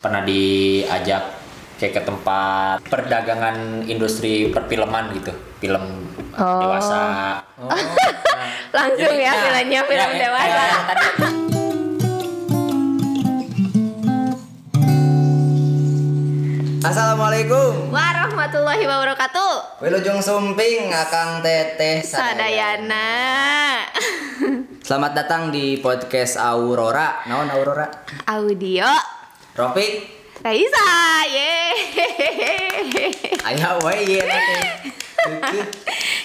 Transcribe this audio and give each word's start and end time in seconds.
pernah 0.00 0.24
diajak 0.24 1.36
kayak 1.76 1.92
ke 1.92 2.02
tempat 2.02 2.80
perdagangan 2.88 3.84
industri 3.84 4.48
perfilman 4.48 5.12
gitu 5.12 5.32
film 5.60 6.08
Oh. 6.30 6.62
dewasa 6.62 7.02
Oh, 7.60 7.68
Langsung 8.76 9.12
Jadi, 9.12 9.26
ya 9.26 9.32
nah, 9.34 9.42
filmnya 9.44 9.80
film 9.84 10.08
ya, 10.08 10.16
ya, 10.16 10.20
dewasa. 10.24 10.56
ya, 10.56 10.78
tadi. 10.88 11.06
Assalamualaikum. 16.80 17.92
Warahmatullahi 17.92 18.88
wabarakatuh. 18.88 19.84
Wilujeng 19.84 20.24
Sumping, 20.24 20.88
Akang 20.88 21.44
Teteh 21.44 22.00
Sadayana. 22.00 23.08
Selamat 24.86 25.12
datang 25.12 25.52
di 25.52 25.76
podcast 25.78 26.40
Aurora. 26.40 27.20
Naon 27.28 27.52
Aurora? 27.52 27.86
Audio 28.26 29.19
Rofik. 29.60 30.08
Raisa. 30.40 30.88
Ye. 31.28 31.52
We 33.84 33.94
ieu 34.08 34.24
nanti. 34.24 34.56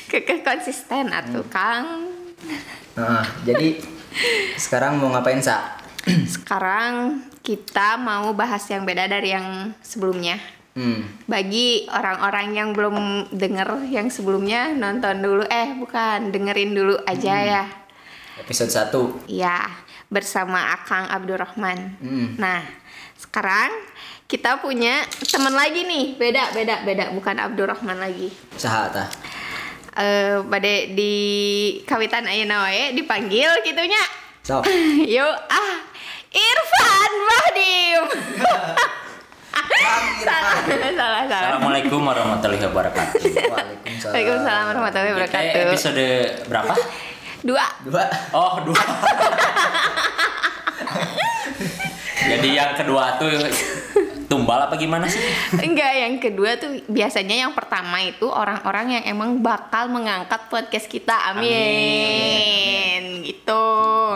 Kekeh 0.07 0.39
konsisten 0.39 1.11
atuh, 1.11 1.43
Kang. 1.51 2.15
Nah, 2.95 3.27
jadi 3.43 3.75
sekarang 4.55 5.03
mau 5.03 5.11
ngapain, 5.11 5.43
Sa? 5.43 5.75
Sekarang 6.07 7.27
kita 7.43 7.99
mau 7.99 8.31
bahas 8.31 8.63
yang 8.71 8.87
beda 8.87 9.11
dari 9.11 9.35
yang 9.35 9.75
sebelumnya. 9.83 10.39
Hmm. 10.79 11.03
Bagi 11.27 11.87
orang-orang 11.91 12.55
yang 12.55 12.69
belum 12.71 13.27
denger 13.35 13.83
yang 13.91 14.07
sebelumnya 14.07 14.71
nonton 14.75 15.23
dulu 15.23 15.43
eh 15.47 15.75
bukan 15.75 16.31
dengerin 16.31 16.71
dulu 16.71 16.95
aja 17.03 17.35
ya. 17.43 17.63
Episode 18.39 18.71
1. 19.27 19.31
Ya, 19.31 19.71
bersama 20.11 20.75
Akang 20.75 21.07
Abdurrahman. 21.07 21.99
Hmm. 21.99 22.35
Nah, 22.35 22.63
sekarang 23.35 23.67
kita 24.31 24.63
punya 24.63 25.03
teman 25.27 25.51
lagi 25.51 25.83
nih, 25.83 26.15
beda 26.15 26.55
beda 26.55 26.87
beda, 26.87 27.11
bukan 27.11 27.35
Abdurrahman 27.35 27.99
lagi. 27.99 28.31
Saha 28.55 28.87
tah? 28.87 29.07
Eh, 29.91 30.39
bade 30.47 30.95
di 30.95 31.13
kawitan 31.83 32.23
ayeuna 32.23 32.63
wae 32.63 32.95
dipanggil 32.95 33.51
gitunya. 33.67 33.99
Sok. 34.39 34.63
Yuk, 35.19 35.35
ah, 35.51 35.73
Irfan 36.31 37.11
Bahdim. 37.27 38.03
salah, 40.23 40.55
salah, 40.63 41.21
salah. 41.27 41.27
Assalamualaikum 41.27 41.99
warahmatullahi 41.99 42.63
wabarakatuh. 42.71 43.19
Waalaikumsalam. 43.51 44.13
Waalaikumsalam 44.15 44.63
warahmatullahi 44.71 45.11
wabarakatuh. 45.11 45.59
episode 45.75 46.07
berapa? 46.47 46.71
Dua. 47.43 47.67
Dua. 47.83 48.03
Oh 48.31 48.63
dua. 48.63 48.79
Jadi 52.25 52.49
yang 52.57 52.73
kedua 52.73 53.21
tuh 53.21 53.29
tumbal 54.25 54.65
apa 54.65 54.75
gimana 54.75 55.05
sih? 55.05 55.21
Enggak, 55.61 55.93
yang 55.93 56.17
kedua 56.17 56.57
tuh 56.57 56.81
biasanya 56.89 57.45
yang 57.45 57.53
pertama 57.53 58.01
itu 58.01 58.25
orang-orang 58.25 58.99
yang 58.99 59.03
emang 59.15 59.39
bakal 59.39 59.87
mengangkat 59.87 60.49
podcast 60.49 60.89
kita. 60.89 61.13
Amin. 61.33 63.21
Gitu. 63.23 63.65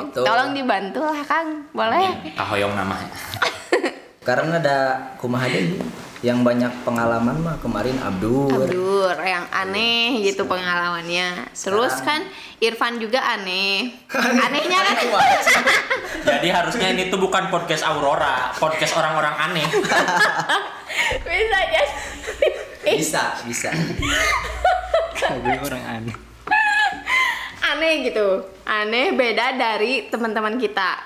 Gitu. 0.10 0.22
Tolong 0.26 0.58
dibantu 0.58 1.06
lah, 1.06 1.22
Kang. 1.28 1.70
Boleh? 1.70 2.34
Kahoyong 2.34 2.74
nama. 2.74 2.98
Karena 4.30 4.62
ada 4.62 4.78
kumaha 5.18 5.50
deui 5.50 5.82
yang 6.22 6.44
banyak 6.46 6.84
pengalaman 6.86 7.42
mah 7.42 7.58
kemarin 7.64 7.98
Abdur. 7.98 8.68
Abdur 8.68 9.18
yang 9.24 9.48
aneh 9.50 10.22
gitu 10.22 10.46
pengalamannya. 10.46 11.50
Terus 11.56 11.98
kan 12.06 12.28
Irfan 12.62 13.02
juga 13.02 13.24
aneh. 13.24 13.90
Anehnya 14.14 14.80
kan 14.86 14.98
Jadi 16.38 16.48
harusnya 16.52 16.94
ini 16.94 17.10
tuh 17.10 17.18
bukan 17.18 17.50
podcast 17.50 17.88
Aurora, 17.88 18.54
podcast 18.54 18.94
orang-orang 19.00 19.34
aneh. 19.50 19.68
bisa 21.26 21.58
aja. 21.58 21.84
Bisa, 22.84 23.24
bisa. 23.50 23.70
orang 25.66 25.84
aneh. 25.88 26.16
aneh 27.64 27.94
gitu. 28.06 28.44
Aneh 28.68 29.16
beda 29.16 29.58
dari 29.58 30.12
teman-teman 30.12 30.60
kita. 30.62 31.00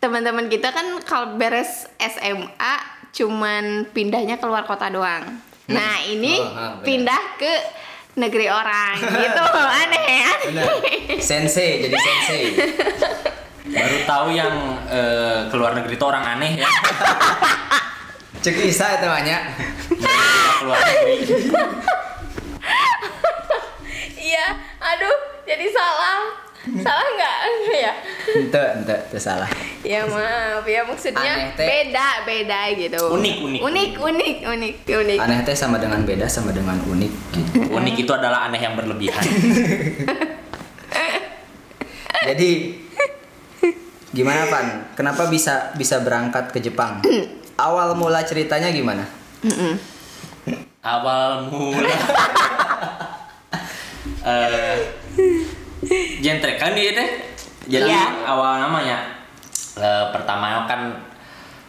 Teman-teman 0.00 0.48
kita 0.48 0.72
kan 0.72 0.86
kalau 1.04 1.36
beres 1.36 1.84
SMA 1.98 2.74
cuman 3.12 3.84
pindahnya 3.90 4.40
keluar 4.40 4.64
kota 4.64 4.88
doang. 4.88 5.28
Nah, 5.68 6.00
ini 6.02 6.34
Oh, 6.34 6.48
benar. 6.48 6.82
pindah 6.82 7.22
ke 7.36 7.52
negeri 8.16 8.48
orang 8.48 8.96
gitu. 9.20 9.44
Aneh, 9.52 10.24
aneh. 10.24 10.68
Sensei 11.20 11.84
jadi 11.84 11.96
sensei. 11.96 12.40
Baru 13.70 13.98
tahu 14.02 14.26
yang 14.32 14.54
eh, 14.88 15.46
keluar 15.46 15.76
negeri 15.76 15.94
itu 15.94 16.02
orang 16.02 16.24
aneh 16.26 16.58
ya. 16.58 16.66
Cek 18.42 18.56
Isa 18.56 18.96
itu 18.96 19.06
banyak. 19.06 19.42
Keluar 20.58 20.78
negeri. 20.80 21.14
Iya, 24.20 24.46
aduh, 24.78 25.16
jadi 25.42 25.66
salah. 25.66 26.38
Salah 26.84 27.08
nggak 27.16 27.36
ya? 27.72 27.92
Ente, 28.36 28.60
ente, 28.76 28.96
itu 29.08 29.16
salah. 29.16 29.48
Ya 29.80 30.04
maaf 30.04 30.60
ya 30.68 30.84
maksudnya 30.84 31.24
Aneh 31.24 31.56
teh. 31.56 31.64
beda 31.64 32.28
beda 32.28 32.60
gitu. 32.76 33.00
Unik, 33.16 33.36
unik. 33.40 33.60
Unik 33.64 33.90
unik 33.96 34.36
unik 34.44 34.74
unik. 34.84 35.18
Aneh 35.24 35.40
teh 35.40 35.56
sama 35.56 35.80
dengan 35.80 36.04
beda 36.04 36.28
sama 36.28 36.52
dengan 36.52 36.76
unik 36.84 37.12
gitu. 37.32 37.64
Unik 37.80 38.04
itu 38.04 38.12
adalah 38.12 38.44
aneh 38.52 38.60
yang 38.60 38.76
berlebihan. 38.76 39.24
Jadi 42.30 42.76
gimana 44.12 44.44
Pan? 44.52 44.66
Kenapa 44.92 45.32
bisa 45.32 45.72
bisa 45.80 46.04
berangkat 46.04 46.52
ke 46.52 46.60
Jepang? 46.60 47.00
Awal 47.56 47.96
mula 47.96 48.20
ceritanya 48.28 48.68
gimana? 48.68 49.08
Awal 50.84 51.48
mula. 51.48 51.96
Eh 55.90 56.22
jentrekan 56.22 56.72
dia 56.72 56.94
deh. 56.94 57.10
Jadi 57.66 57.90
Iya. 57.90 58.24
awal 58.24 58.62
namanya 58.62 58.98
eh, 59.76 60.04
pertama 60.10 60.64
kan 60.64 60.94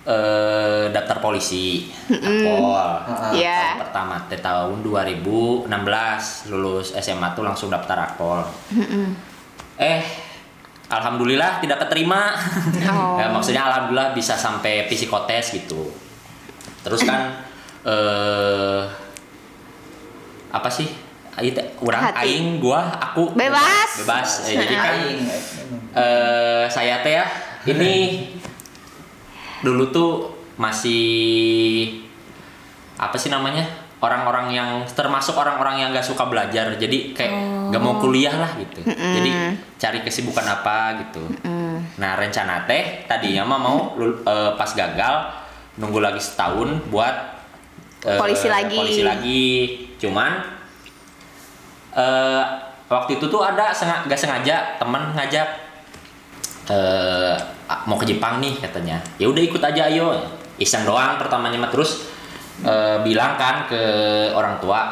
eh, 0.01 0.89
daftar 0.89 1.17
polisi. 1.19 1.89
Akpol. 2.09 2.85
Iya. 3.33 3.77
Tahun 3.77 3.81
pertama 3.85 4.15
teh 4.25 4.39
tahun 4.39 4.81
2016 4.81 5.67
lulus 6.49 6.93
SMA 6.95 7.33
tuh 7.33 7.43
langsung 7.43 7.69
daftar 7.69 8.09
akpol. 8.09 8.41
Eh 9.77 10.01
alhamdulillah 10.87 11.61
tidak 11.61 11.85
keterima. 11.85 12.33
Oh. 12.89 13.17
Ya, 13.21 13.29
maksudnya 13.29 13.61
alhamdulillah 13.63 14.13
bisa 14.13 14.33
sampai 14.33 14.89
psikotes 14.89 15.53
gitu. 15.53 15.89
Terus 16.81 17.05
kan 17.05 17.45
eh 17.85 18.81
apa 20.51 20.67
sih? 20.67 20.89
Aing 21.41 21.53
teh. 21.57 21.65
Urang 21.81 22.01
Hati. 22.05 22.17
aing 22.23 22.47
gua 22.61 22.93
aku. 23.01 23.33
Bebas. 23.33 24.05
bebas. 24.05 24.29
Eh, 24.47 24.55
jadi 24.61 24.75
kan 24.77 24.95
eh 25.97 26.63
saya 26.69 27.01
teh 27.01 27.17
ya. 27.17 27.25
Ini 27.65 27.93
dulu 29.61 29.89
tuh 29.93 30.11
masih 30.57 32.01
apa 33.01 33.17
sih 33.17 33.33
namanya 33.33 33.65
orang-orang 34.01 34.49
yang 34.49 34.69
termasuk 34.97 35.37
orang-orang 35.37 35.85
yang 35.85 35.89
gak 35.93 36.05
suka 36.05 36.25
belajar. 36.25 36.73
Jadi 36.77 37.13
kayak 37.13 37.33
gak 37.69 37.81
mau 37.81 38.01
kuliah 38.01 38.33
lah 38.33 38.49
gitu. 38.57 38.81
Jadi 38.89 39.29
cari 39.77 39.99
kesibukan 40.01 40.45
apa 40.45 41.05
gitu. 41.05 41.21
Nah 41.97 42.11
rencana 42.17 42.65
teh 42.65 43.05
tadinya 43.05 43.45
mah 43.45 43.59
mau 43.61 43.77
eh, 44.01 44.51
pas 44.57 44.69
gagal 44.73 45.15
nunggu 45.77 46.01
lagi 46.01 46.21
setahun 46.21 46.81
buat 46.89 47.15
eh, 48.05 48.17
Polisi 48.17 48.49
lagi. 48.49 48.77
polisi 48.77 49.03
lagi. 49.05 49.45
Cuman 50.01 50.60
eh 51.91 52.43
waktu 52.91 53.19
itu 53.19 53.25
tuh 53.31 53.39
ada 53.43 53.71
senga, 53.71 54.03
gak 54.07 54.19
sengaja 54.19 54.75
teman 54.79 55.15
ngajak 55.15 55.47
eh 56.71 57.35
mau 57.87 57.95
ke 57.97 58.05
Jepang 58.05 58.43
nih 58.43 58.59
katanya. 58.59 58.99
Ya 59.17 59.31
udah 59.31 59.41
ikut 59.41 59.61
aja 59.63 59.87
ayo. 59.87 60.11
Iseng 60.59 60.83
doang 60.83 61.17
pertamanya 61.17 61.57
mah. 61.57 61.71
Terus 61.71 62.05
eh, 62.67 62.97
bilang 63.01 63.39
kan 63.39 63.65
ke 63.65 63.81
orang 64.35 64.59
tua 64.59 64.91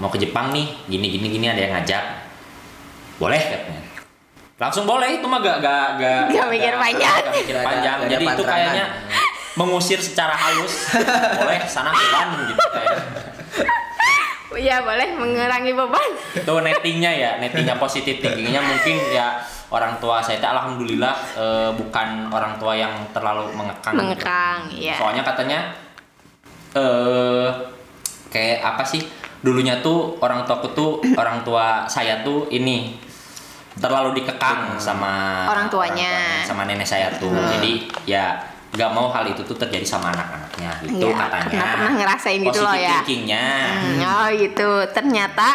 mau 0.00 0.08
ke 0.08 0.16
Jepang 0.16 0.54
nih 0.54 0.66
gini 0.88 1.06
gini 1.18 1.26
gini 1.28 1.46
ada 1.50 1.60
yang 1.60 1.72
ngajak. 1.76 2.04
Boleh 3.20 3.42
katanya. 3.42 3.82
Langsung 4.60 4.84
boleh. 4.88 5.20
Itu 5.20 5.26
mah 5.28 5.40
gak 5.42 5.58
gak 5.60 5.86
gak 6.00 6.20
Gak 6.32 6.48
mikir 6.48 6.74
panjang. 6.76 7.20
gak 7.20 7.34
mikir 7.34 7.56
panjang. 7.60 7.96
gak 8.00 8.08
jadi 8.08 8.24
itu 8.24 8.28
pantrangan. 8.30 8.52
kayaknya 8.56 8.84
mengusir 9.58 10.00
secara 10.00 10.32
halus. 10.32 10.88
Boleh 11.42 11.60
sana 11.68 11.90
bulan 11.92 12.28
gitu 12.48 12.64
kayak 12.72 12.96
Iya 14.50 14.82
boleh 14.82 15.14
mengurangi 15.14 15.72
beban. 15.74 16.10
itu 16.34 16.52
nettingnya 16.58 17.10
ya 17.14 17.30
nettingnya 17.38 17.78
positif 17.78 18.18
thinkingnya 18.18 18.58
mungkin 18.58 18.98
ya 19.14 19.38
orang 19.70 19.94
tua 20.02 20.18
saya 20.18 20.42
teh 20.42 20.50
alhamdulillah 20.50 21.14
eh, 21.38 21.70
bukan 21.78 22.30
orang 22.34 22.58
tua 22.58 22.74
yang 22.74 22.90
terlalu 23.14 23.46
mengekang 23.54 23.94
gitu. 23.94 24.02
Mengekang, 24.02 24.58
iya. 24.74 24.94
soalnya 24.98 25.22
katanya 25.22 25.58
eh 26.74 27.46
kayak 28.30 28.58
apa 28.62 28.82
sih 28.86 29.02
dulunya 29.42 29.78
tuh 29.82 30.18
orang 30.22 30.46
tuaku 30.46 30.68
tuh 30.74 30.92
orang 31.18 31.42
tua 31.42 31.86
saya 31.90 32.22
tuh 32.22 32.46
ini 32.50 32.94
terlalu 33.80 34.18
dikekang 34.22 34.76
sama 34.76 35.46
Orang 35.48 35.70
tuanya. 35.70 36.42
sama 36.44 36.66
nenek 36.66 36.84
saya 36.86 37.08
tuh 37.16 37.30
jadi 37.30 37.72
ya 38.04 38.49
nggak 38.70 38.90
mau 38.90 39.08
hal 39.08 39.26
itu 39.26 39.42
tuh 39.42 39.56
terjadi 39.56 39.82
sama 39.82 40.10
anak-anaknya 40.10 40.70
gitu 40.80 41.04
Iya, 41.04 41.14
katanya 41.18 41.46
pernah 41.50 41.70
pernah 41.72 41.92
ngerasain 41.96 42.38
gitu 42.40 42.60
loh 42.60 42.70
ya. 42.72 42.90
thinkingnya 42.98 43.46
Hmm, 43.66 43.98
oh 44.00 44.26
gitu. 44.32 44.70
Ternyata 44.88 45.48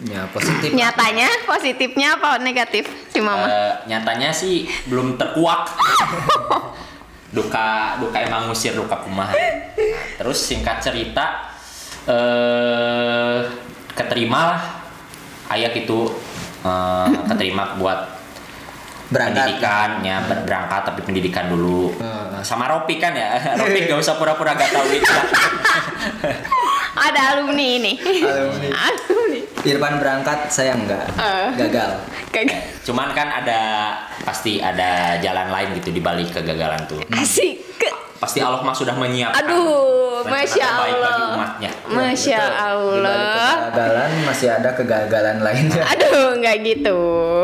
Ya 0.00 0.22
positif. 0.28 0.70
nyatanya 0.72 1.26
positifnya 1.44 2.14
apa 2.14 2.38
negatif 2.38 2.86
si 3.08 3.18
mama? 3.18 3.44
Eh, 3.44 3.72
nyatanya 3.86 4.30
sih 4.30 4.62
belum 4.86 5.14
terkuak 5.14 5.74
duka 7.36 7.68
duka 7.98 8.16
emang 8.18 8.46
ngusir 8.46 8.72
duka 8.72 8.96
kumaha 8.96 9.34
Nah, 9.34 9.44
terus 10.16 10.38
singkat 10.40 10.80
cerita 10.80 11.52
eh 12.06 13.38
keterima 13.90 14.40
lah 14.48 14.62
ayah 15.50 15.68
itu 15.70 16.08
eh, 16.62 17.06
keterima 17.28 17.74
buat 17.74 18.16
Berangkat. 19.08 19.34
pendidikan 19.40 19.90
ya 20.00 20.16
ber- 20.22 20.44
berangkat 20.44 20.82
tapi 20.84 21.00
pendidikan 21.02 21.48
dulu 21.48 21.92
Hmm. 21.94 22.27
Sama 22.42 22.70
Ropi 22.70 22.98
kan 23.00 23.14
ya 23.14 23.38
Ropi 23.60 23.86
gak 23.86 23.98
usah 23.98 24.18
pura-pura 24.18 24.54
gak 24.54 24.70
tahu 24.72 24.88
itu 24.92 25.14
Ada 26.98 27.38
alumni 27.38 27.66
ini. 27.78 27.92
Alumni. 28.02 28.68
alumni. 28.74 29.40
Irfan 29.62 29.94
berangkat, 30.02 30.50
saya 30.50 30.74
enggak. 30.74 31.06
Eh. 31.14 31.48
Gagal. 31.54 31.90
Kayak 32.34 32.74
cuman 32.82 33.14
kan 33.14 33.28
ada 33.30 33.60
pasti 34.28 34.60
ada 34.60 35.16
jalan 35.16 35.48
lain 35.48 35.68
gitu 35.74 35.88
di 35.88 35.98
balik 35.98 36.28
kegagalan 36.30 36.84
tuh 36.84 37.00
asik. 37.10 37.64
pasti 38.18 38.38
Allah 38.38 38.60
mah 38.60 38.74
sudah 38.74 38.92
menyiapkan 38.92 39.40
Aduh, 39.40 40.20
masya 40.22 40.68
terbaik 40.68 40.92
bagi 40.92 41.00
Allah. 41.16 41.32
umatnya 41.32 41.70
Masya 41.88 42.36
balik 42.36 42.60
Allah. 42.60 43.32
Kegagalan 43.70 44.10
masih 44.26 44.48
ada 44.50 44.70
kegagalan 44.74 45.36
lainnya. 45.38 45.82
Aduh, 45.86 46.36
nggak 46.36 46.56
gitu. 46.60 46.98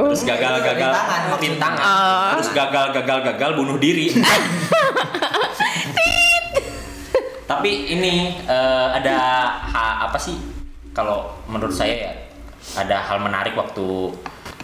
terus 0.04 0.22
gagal-gagal 0.24 0.90
rintangan 1.38 1.80
Oh. 1.80 2.28
terus 2.34 2.48
gagal-gagal-gagal 2.52 3.50
bunuh 3.54 3.78
diri 3.78 4.12
tapi 7.44 7.70
ini 7.88 8.12
eh, 8.42 8.86
ada 8.94 9.16
ha- 9.62 9.98
apa 10.04 10.16
sih 10.16 10.36
kalau 10.90 11.28
menurut 11.46 11.72
saya 11.72 11.94
ya 12.02 12.12
ada 12.74 12.96
hal 13.00 13.20
menarik 13.20 13.52
waktu 13.52 14.10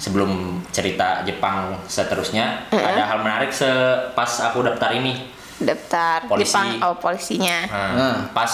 sebelum 0.01 0.31
cerita 0.67 1.21
Jepang 1.23 1.77
seterusnya 1.85 2.65
ada 2.71 3.05
hal 3.05 3.21
menarik 3.21 3.53
se 3.53 3.69
pas 4.11 4.33
aku 4.43 4.65
daftar 4.65 4.91
ini 4.91 5.29
Daftar 5.57 6.25
Polisi. 6.25 6.49
Jepang, 6.49 6.69
oh 6.81 6.97
polisinya. 6.97 7.59
Nah, 7.69 7.93
Hmm. 7.93 8.17
pas 8.33 8.49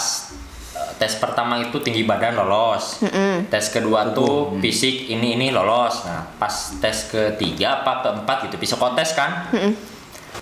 eh, 0.75 0.91
tes 0.99 1.15
pertama 1.17 1.55
itu 1.57 1.79
tinggi 1.79 2.03
badan 2.03 2.35
lolos. 2.35 2.99
Tes 3.47 3.71
kedua 3.71 4.11
tuh 4.11 4.59
fisik 4.59 5.07
ini 5.07 5.33
ini 5.33 5.49
lolos. 5.49 6.03
Nah, 6.03 6.27
pas 6.35 6.51
tes 6.77 7.07
ketiga 7.07 7.81
apa 7.81 8.03
keempat 8.03 8.37
gitu 8.45 8.59
psikotes 8.59 9.15
kan. 9.15 9.47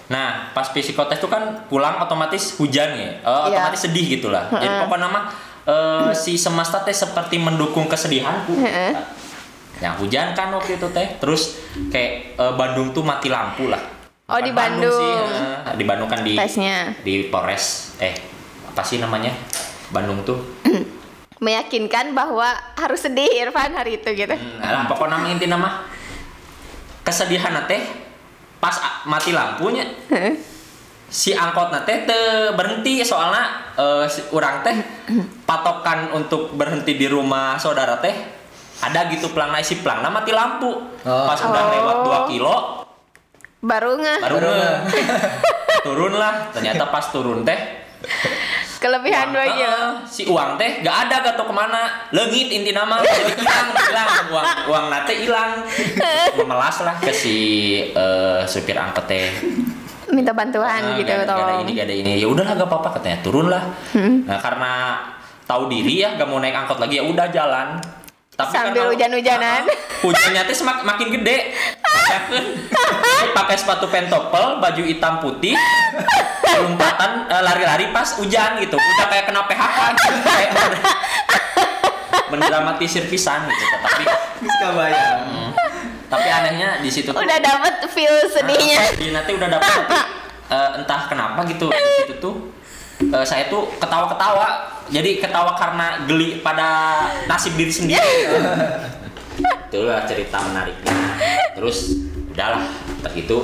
Nah, 0.06 0.50
pas 0.50 0.64
psikotes 0.66 1.16
tuh 1.16 1.28
kan 1.28 1.68
pulang 1.68 2.00
otomatis 2.00 2.56
hujan 2.56 2.90
ya. 2.92 3.12
Eh, 3.12 3.20
Iya. 3.20 3.44
otomatis 3.52 3.84
sedih 3.84 4.06
gitu 4.10 4.28
lah. 4.28 4.48
Jadi 4.50 4.66
pokoknya 4.80 5.06
mah 5.06 5.24
eh, 5.64 6.10
si 6.14 6.34
semesta 6.34 6.80
teh 6.80 6.92
seperti 6.92 7.36
mendukung 7.36 7.84
kesedihanku. 7.86 8.56
Heeh. 8.56 8.92
Nah, 9.79 9.99
hujan 9.99 10.35
kan 10.35 10.55
waktu 10.55 10.79
itu 10.79 10.87
teh. 10.91 11.19
Terus 11.19 11.59
kayak 11.91 12.38
eh, 12.38 12.53
Bandung 12.55 12.94
tuh 12.94 13.03
mati 13.03 13.26
lampu 13.26 13.67
lah. 13.67 13.81
Oh, 14.25 14.41
Bukan 14.41 14.47
di 14.47 14.53
Bandung. 14.56 14.88
sih, 14.97 15.12
eh, 15.69 15.76
di 15.76 15.85
Bandung 15.85 16.09
kan 16.09 16.25
di 16.25 16.32
Tesnya. 16.32 16.97
di 17.05 17.29
Polres 17.29 17.93
eh 18.00 18.17
apa 18.65 18.81
sih 18.81 18.97
namanya 18.97 19.29
Bandung 19.93 20.25
tuh 20.25 20.41
Meyakinkan 21.44 22.17
bahwa 22.17 22.49
harus 22.73 23.05
sedih 23.05 23.29
Irfan 23.29 23.76
hari 23.76 24.00
itu 24.00 24.09
gitu. 24.17 24.32
hmm, 24.32 24.65
alah, 24.65 24.88
pokoknya 24.88 25.21
nama 25.21 25.29
inti 25.29 25.44
nama 25.44 25.69
kesedihan 27.05 27.53
teh 27.69 27.85
pas 28.59 28.73
mati 29.05 29.37
lampunya 29.37 29.85
si 31.12 31.37
angkot 31.37 31.69
teh 31.85 32.09
teu 32.09 32.56
berhenti 32.56 33.05
soalnya 33.05 33.76
eh, 33.76 34.09
si 34.09 34.25
orang 34.32 34.65
teh 34.65 34.76
patokan 35.49 36.17
untuk 36.17 36.56
berhenti 36.56 36.97
di 36.97 37.05
rumah 37.05 37.61
saudara 37.61 38.00
teh 38.00 38.33
ada 38.81 39.00
gitu 39.11 39.31
pelang 39.31 39.55
si 39.61 39.79
pelang. 39.79 40.03
Mati 40.03 40.32
lampu. 40.32 40.71
Oh. 41.05 41.26
pas 41.29 41.37
udah 41.37 41.62
Oh. 41.62 41.71
lewat 41.71 41.97
2 42.26 42.31
kilo 42.32 42.56
Baru 43.65 43.97
nggak 43.97 44.21
baru 44.21 44.37
ngeh. 44.44 44.76
turun 45.88 46.12
lah 46.17 46.53
ternyata 46.53 46.88
pas 46.88 47.05
turun 47.09 47.44
teh. 47.44 47.56
Kelebihan 48.76 49.32
Uang, 49.32 49.49
heeh, 49.49 49.85
si 50.05 50.29
uang 50.29 50.61
teh 50.61 50.85
gak 50.85 51.09
ada 51.09 51.25
gak 51.25 51.41
tau 51.41 51.49
ke 51.49 51.55
mana. 51.56 52.05
Lengit 52.12 52.53
inti 52.53 52.76
nama 52.76 53.00
jadi 53.00 53.32
hilang 53.32 53.69
hilang. 53.73 54.09
Uang 54.29 54.44
uang 54.69 54.85
nate 54.93 55.15
hilang. 55.25 55.65
Memelas 56.37 56.85
lah 56.85 57.00
ke 57.00 57.09
si 57.09 57.37
eh, 57.81 58.44
supir 58.44 58.76
angkot 58.76 59.09
teh. 59.09 59.32
Minta 60.12 60.37
bantuan 60.37 60.85
Ah, 60.85 61.00
gitu 61.00 61.09
gak, 61.09 61.25
gak 61.25 61.41
ada 61.41 61.55
ini 61.65 61.73
gak 61.73 61.87
ada 61.88 61.94
ini. 61.97 62.11
Ya 62.21 62.29
udahlah 62.29 62.53
gak 62.55 62.69
apa-apa 62.69 63.00
katanya. 63.00 63.25
Turun 63.25 63.49
lah 63.49 63.65
nah 64.29 64.37
karena 64.37 64.73
tahu 65.44 65.73
diri 65.73 66.05
ya 66.05 66.21
gak 66.21 66.29
mau 66.29 66.37
naik 66.37 66.53
angkot 66.53 66.76
lagi 66.76 67.00
ya 67.00 67.05
udah 67.05 67.32
jalan 67.32 67.81
tapi 68.34 68.50
Sambil 68.50 68.90
hujan-hujanan. 68.90 69.62
Ah, 69.62 69.78
hujannya 70.02 70.42
teh 70.42 70.56
semak, 70.56 70.82
makin 70.82 71.08
gede 71.14 71.54
pakai 73.34 73.56
sepatu 73.58 73.86
pentopel 73.90 74.58
baju 74.62 74.82
hitam 74.84 75.19
putih 75.19 75.54
lompatan 76.54 77.26
eh, 77.26 77.42
lari-lari 77.42 77.90
pas 77.90 78.06
hujan 78.19 78.62
gitu 78.62 78.78
udah 78.78 79.06
kayak 79.10 79.25
kena 79.26 79.42
PHK 79.46 79.78
gitu. 79.98 80.14
kayak 80.22 80.52
mendramatisir 82.31 83.04
pisan 83.10 83.46
gitu 83.50 83.64
tapi 83.82 84.04
Bisa 84.44 84.66
bayang. 84.76 85.25
hmm, 85.25 85.50
tapi 86.12 86.28
anehnya 86.28 86.78
di 86.84 86.90
situ 86.92 87.10
tuh 87.10 87.22
Udah 87.22 87.38
dapet 87.40 87.75
feel 87.90 88.12
sedihnya. 88.28 88.76
Ah, 88.78 88.92
di 88.92 89.08
nanti 89.10 89.30
udah 89.34 89.48
dapet 89.48 89.70
tapi, 89.72 89.94
eh, 90.54 90.69
entah 90.82 91.02
kenapa 91.08 91.40
gitu 91.48 91.66
di 91.72 91.92
situ 92.04 92.14
tuh 92.20 92.34
eh, 93.00 93.25
saya 93.25 93.48
tuh 93.48 93.72
ketawa-ketawa 93.80 94.74
jadi 94.92 95.10
ketawa 95.20 95.56
karena 95.56 96.04
geli 96.04 96.40
pada 96.44 96.69
nasib 97.28 97.56
diri 97.56 97.72
sendiri. 97.72 98.12
Itulah 99.70 100.06
cerita 100.06 100.38
menariknya. 100.44 100.96
Terus 101.56 101.98
udahlah. 102.34 102.66
Entah 103.00 103.14
itu 103.14 103.36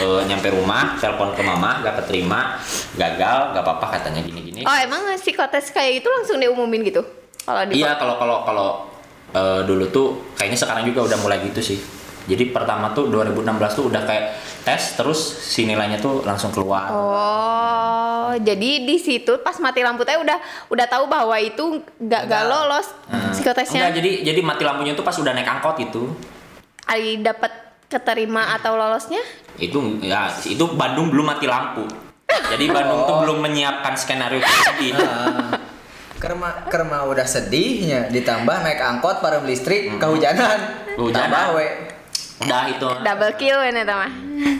eh, 0.00 0.20
nyampe 0.24 0.48
rumah 0.50 0.96
telepon 0.96 1.36
ke 1.36 1.42
mama 1.44 1.84
gak 1.84 2.04
keterima 2.04 2.56
gagal 2.96 3.52
gak 3.52 3.62
apa-apa 3.62 4.00
katanya 4.00 4.24
gini-gini. 4.24 4.64
Oh 4.64 4.76
emang 4.78 5.04
psikotes 5.20 5.70
kayak 5.70 6.02
itu 6.02 6.08
langsung 6.08 6.40
diumumin 6.40 6.80
gitu? 6.86 7.04
Kalau 7.44 7.62
di 7.68 7.82
Iya 7.82 8.00
kalau 8.00 8.16
kalau 8.16 8.36
kalau 8.46 8.68
eh, 9.36 9.60
dulu 9.68 9.84
tuh 9.92 10.06
kayaknya 10.34 10.58
sekarang 10.58 10.84
juga 10.88 11.12
udah 11.12 11.18
mulai 11.20 11.38
gitu 11.44 11.60
sih. 11.60 12.01
Jadi 12.22 12.54
pertama 12.54 12.94
tuh 12.94 13.10
2016 13.10 13.78
tuh 13.78 13.84
udah 13.90 14.02
kayak 14.06 14.38
tes 14.62 14.94
terus 14.94 15.18
si 15.42 15.66
nilainya 15.66 15.98
tuh 15.98 16.22
langsung 16.22 16.54
keluar. 16.54 16.86
Oh, 16.94 18.30
jadi 18.38 18.86
di 18.86 18.96
situ 18.96 19.42
pas 19.42 19.58
mati 19.58 19.82
lampu 19.82 20.06
teh 20.06 20.14
udah 20.14 20.38
udah 20.70 20.86
tahu 20.86 21.10
bahwa 21.10 21.34
itu 21.42 21.82
nggak 21.98 22.22
gak 22.30 22.44
Gagal. 22.46 22.46
lolos 22.46 22.86
Nah, 23.10 23.34
psikotesnya. 23.34 23.90
enggak, 23.90 23.94
jadi 23.98 24.10
jadi 24.32 24.40
mati 24.40 24.62
lampunya 24.62 24.94
tuh 24.94 25.02
pas 25.02 25.16
udah 25.18 25.34
naik 25.34 25.50
angkot 25.50 25.76
itu. 25.82 26.02
Ari 26.86 27.18
dapat 27.22 27.50
keterima 27.90 28.54
atau 28.54 28.78
lolosnya? 28.78 29.20
Itu 29.58 29.98
ya 30.00 30.30
itu 30.46 30.64
Bandung 30.78 31.10
belum 31.10 31.26
mati 31.26 31.50
lampu. 31.50 31.84
Jadi 32.32 32.64
Bandung 32.70 33.04
tuh 33.04 33.16
belum 33.26 33.38
menyiapkan 33.44 33.98
skenario 33.98 34.40
sedih. 34.40 34.94
Ah. 34.96 35.58
Kerma 36.22 36.70
kerma 36.70 37.02
udah 37.10 37.26
sedihnya 37.26 38.06
ditambah 38.08 38.62
naik 38.62 38.78
angkot 38.78 39.18
parem 39.18 39.42
listrik 39.42 39.90
kehujanan. 39.98 40.86
Kehujanan. 40.94 41.28
Tambah 41.28 41.44
we. 41.58 41.91
Udah 42.42 42.62
itu. 42.68 42.88
Double 43.02 43.34
kill 43.38 43.60
ini 43.62 43.82
mah. 43.86 44.10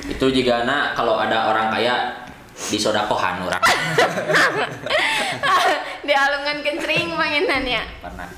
Itu 0.07 0.31
juga 0.31 0.63
na 0.63 0.95
kalau 0.95 1.19
ada 1.19 1.51
orang 1.51 1.75
kaya 1.75 2.23
di 2.53 2.79
sodakohan 2.79 3.43
orang 3.43 3.59
di 6.07 6.15
alungan 6.15 6.63
kencring 6.63 7.11
mainannya. 7.17 7.83
pernah. 7.99 8.29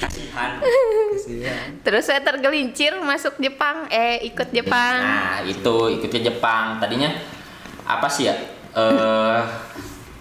Kasihan. 0.00 0.50
Kasihan. 1.12 1.66
Terus 1.86 2.08
saya 2.08 2.24
tergelincir 2.24 2.96
masuk 3.02 3.36
Jepang, 3.36 3.90
eh 3.92 4.22
ikut 4.24 4.48
Jepang. 4.54 5.02
Nah, 5.02 5.38
itu 5.44 5.76
ikutnya 5.98 6.32
Jepang. 6.32 6.80
Tadinya 6.80 7.10
apa 7.84 8.08
sih 8.08 8.30
ya? 8.30 8.34
Eh 8.76 9.40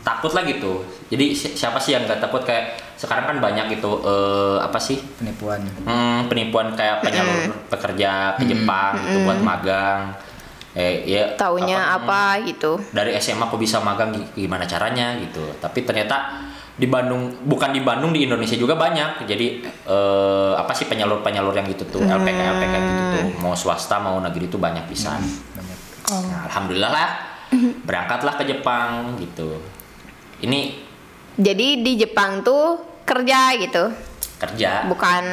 takut 0.05 0.29
lah 0.29 0.45
gitu. 0.45 0.79
Jadi 1.07 1.33
si- 1.33 1.51
siapa 1.51 1.75
sih 1.75 1.91
yang 1.91 2.05
nggak 2.05 2.21
takut 2.21 2.39
kayak 2.39 2.65
sekarang 2.95 3.25
kan 3.25 3.37
banyak 3.39 3.73
itu 3.73 3.89
eh 3.99 4.57
apa 4.59 4.77
sih? 4.77 5.01
Penipuan. 5.17 5.59
Hmm, 5.81 6.29
penipuan 6.29 6.71
kayak 6.71 7.01
penyalur 7.01 7.41
pekerja 7.67 8.37
ke 8.37 8.45
Jepang 8.45 8.93
itu 9.01 9.17
buat 9.19 9.41
magang. 9.41 10.13
Eh 10.71 11.07
ya 11.09 11.33
Taunya 11.35 11.79
apa, 11.95 12.37
gitu. 12.43 12.77
dari 12.91 13.15
SMA 13.15 13.43
kok 13.43 13.57
bisa 13.57 13.79
magang 13.79 14.11
gi- 14.11 14.29
gimana 14.37 14.63
caranya 14.63 15.17
gitu. 15.17 15.41
Tapi 15.57 15.81
ternyata 15.81 16.45
di 16.75 16.85
Bandung 16.85 17.31
bukan 17.41 17.71
di 17.71 17.79
Bandung 17.79 18.11
di 18.11 18.23
Indonesia 18.23 18.53
juga 18.53 18.75
banyak. 18.75 19.23
Jadi 19.23 19.47
eh, 19.65 20.53
apa 20.53 20.69
sih 20.69 20.85
penyalur-penyalur 20.85 21.51
yang 21.51 21.65
gitu 21.65 21.87
tuh 21.89 22.03
LPK 22.03 22.39
LPK 22.53 22.75
gitu 22.77 23.03
tuh 23.09 23.25
mau 23.39 23.55
swasta 23.55 23.97
mau 23.97 24.19
negeri 24.19 24.45
itu 24.45 24.55
banyak 24.55 24.85
pisan. 24.85 25.17
Banyak. 25.55 25.77
Nah, 26.05 26.45
alhamdulillah 26.45 26.91
lah 26.91 27.09
berangkatlah 27.81 28.35
ke 28.35 28.43
Jepang 28.45 29.15
gitu. 29.17 29.55
Ini 30.37 30.59
Jadi 31.35 31.67
di 31.79 31.93
Jepang 31.95 32.39
tuh 32.41 32.79
kerja 33.03 33.53
gitu. 33.55 33.85
kerja 34.35 34.83
bukan 34.85 35.23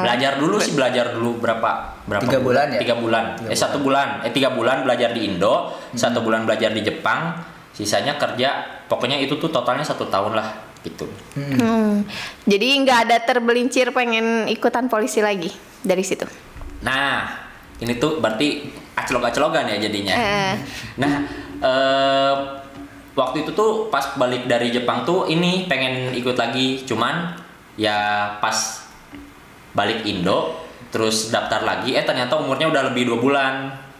belajar 0.00 0.40
dulu 0.40 0.56
sih 0.56 0.72
belajar 0.72 1.12
dulu 1.12 1.36
berapa 1.36 2.00
berapa 2.02 2.24
Tiga 2.24 2.40
bulan 2.40 2.66
ya? 2.70 2.80
tiga 2.80 2.96
bulan 2.96 3.24
Tiga 3.36 3.52
eh 3.52 3.58
satu 3.58 3.76
bulan 3.78 4.24
eh 4.24 4.32
tiga 4.32 4.48
bulan 4.50 4.82
belajar 4.82 5.12
di 5.12 5.20
Indo 5.22 5.68
Hmm. 5.68 5.92
satu 5.94 6.20
bulan 6.20 6.42
belajar 6.42 6.72
di 6.72 6.80
Jepang 6.80 7.36
sisanya 7.70 8.16
kerja 8.16 8.56
pokoknya 8.84 9.20
itu 9.20 9.36
tuh 9.36 9.48
totalnya 9.48 9.84
satu 9.84 10.06
tahun 10.06 10.32
lah 10.32 10.48
gitu 10.80 11.04
Hmm. 11.36 12.08
Jadi 12.42 12.66
nggak 12.80 12.98
ada 13.04 13.16
terbelincir 13.20 13.92
pengen 13.92 14.48
ikutan 14.48 14.86
polisi 14.86 15.20
lagi 15.20 15.52
dari 15.78 16.00
situ. 16.00 16.24
nah 16.80 17.28
ini 17.76 17.94
tuh 17.94 18.16
berarti 18.16 18.64
aclok-aclogan 18.94 19.68
ya 19.68 19.76
jadinya 19.78 20.14
Eh. 20.14 20.54
nah 20.96 21.12
eh, 21.60 22.34
waktu 23.18 23.42
itu 23.42 23.50
tuh 23.50 23.90
pas 23.90 24.14
balik 24.14 24.46
dari 24.46 24.70
Jepang 24.70 25.02
tuh 25.02 25.26
ini 25.26 25.66
pengen 25.66 26.14
ikut 26.14 26.38
lagi 26.38 26.86
cuman 26.86 27.34
ya 27.74 28.30
pas 28.38 28.86
balik 29.74 30.06
Indo 30.06 30.54
terus 30.88 31.28
daftar 31.28 31.66
lagi 31.66 31.98
eh 31.98 32.06
ternyata 32.06 32.38
umurnya 32.38 32.70
udah 32.70 32.82
lebih 32.94 33.10
dua 33.10 33.18
bulan. 33.18 33.54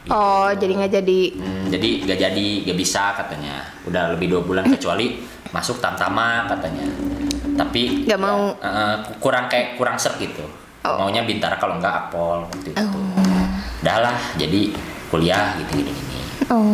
Oh, 0.08 0.48
jadi 0.56 0.72
nggak 0.72 0.92
jadi. 1.04 1.20
Hmm, 1.36 1.68
jadi 1.68 1.88
gak 2.08 2.16
jadi 2.16 2.46
gak 2.64 2.78
bisa 2.80 3.12
katanya. 3.12 3.60
Udah 3.84 4.16
lebih 4.16 4.32
dua 4.32 4.40
bulan 4.40 4.64
kecuali 4.64 5.20
masuk 5.52 5.84
tamtama 5.84 6.48
katanya. 6.48 6.88
Tapi 7.60 8.08
Nggak 8.08 8.16
mau. 8.16 8.56
ya, 8.56 8.72
eh, 8.72 8.96
kurang 9.20 9.52
kayak 9.52 9.76
kurang 9.76 10.00
serk 10.00 10.16
gitu. 10.22 10.46
Oh. 10.78 10.94
maunya 11.04 11.26
bintara 11.26 11.58
kalau 11.60 11.76
nggak 11.76 12.08
apol 12.08 12.46
waktu 12.48 12.72
itu. 12.72 12.80
Udah 13.82 13.96
lah 14.00 14.16
jadi 14.40 14.72
kuliah 15.10 15.58
gitu 15.60 15.82
gini 15.82 15.90
gini 15.92 16.20
Oh, 16.48 16.72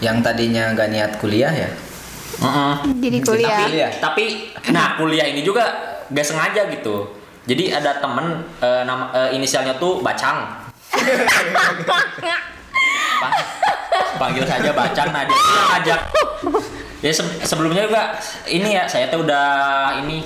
Yang 0.00 0.16
tadinya 0.22 0.72
nggak 0.72 0.88
niat 0.88 1.12
kuliah 1.16 1.52
ya? 1.52 1.70
jadi 2.96 3.18
kuliah. 3.20 3.52
tapi 3.52 3.68
Kuliah. 3.68 3.90
tapi 4.00 4.24
nah 4.70 4.96
kuliah 4.96 5.26
ini 5.28 5.44
juga 5.44 5.64
gak 6.08 6.24
sengaja 6.24 6.72
gitu 6.72 7.04
jadi 7.44 7.76
ada 7.76 8.00
temen 8.00 8.32
eh, 8.58 8.82
nama 8.82 9.12
eh, 9.12 9.36
inisialnya 9.36 9.76
tuh 9.76 10.00
bacang 10.00 10.48
Pa- 13.20 13.36
panggil 14.16 14.44
saja 14.44 14.72
bacang 14.72 15.12
nah 15.12 15.22
dia 15.22 15.36
ngajak 15.36 16.00
ya 17.00 17.12
se- 17.12 17.40
sebelumnya 17.42 17.84
juga 17.84 18.16
ini 18.46 18.72
ya 18.72 18.88
saya 18.88 19.08
tuh 19.08 19.20
udah 19.20 19.46
ini 20.00 20.24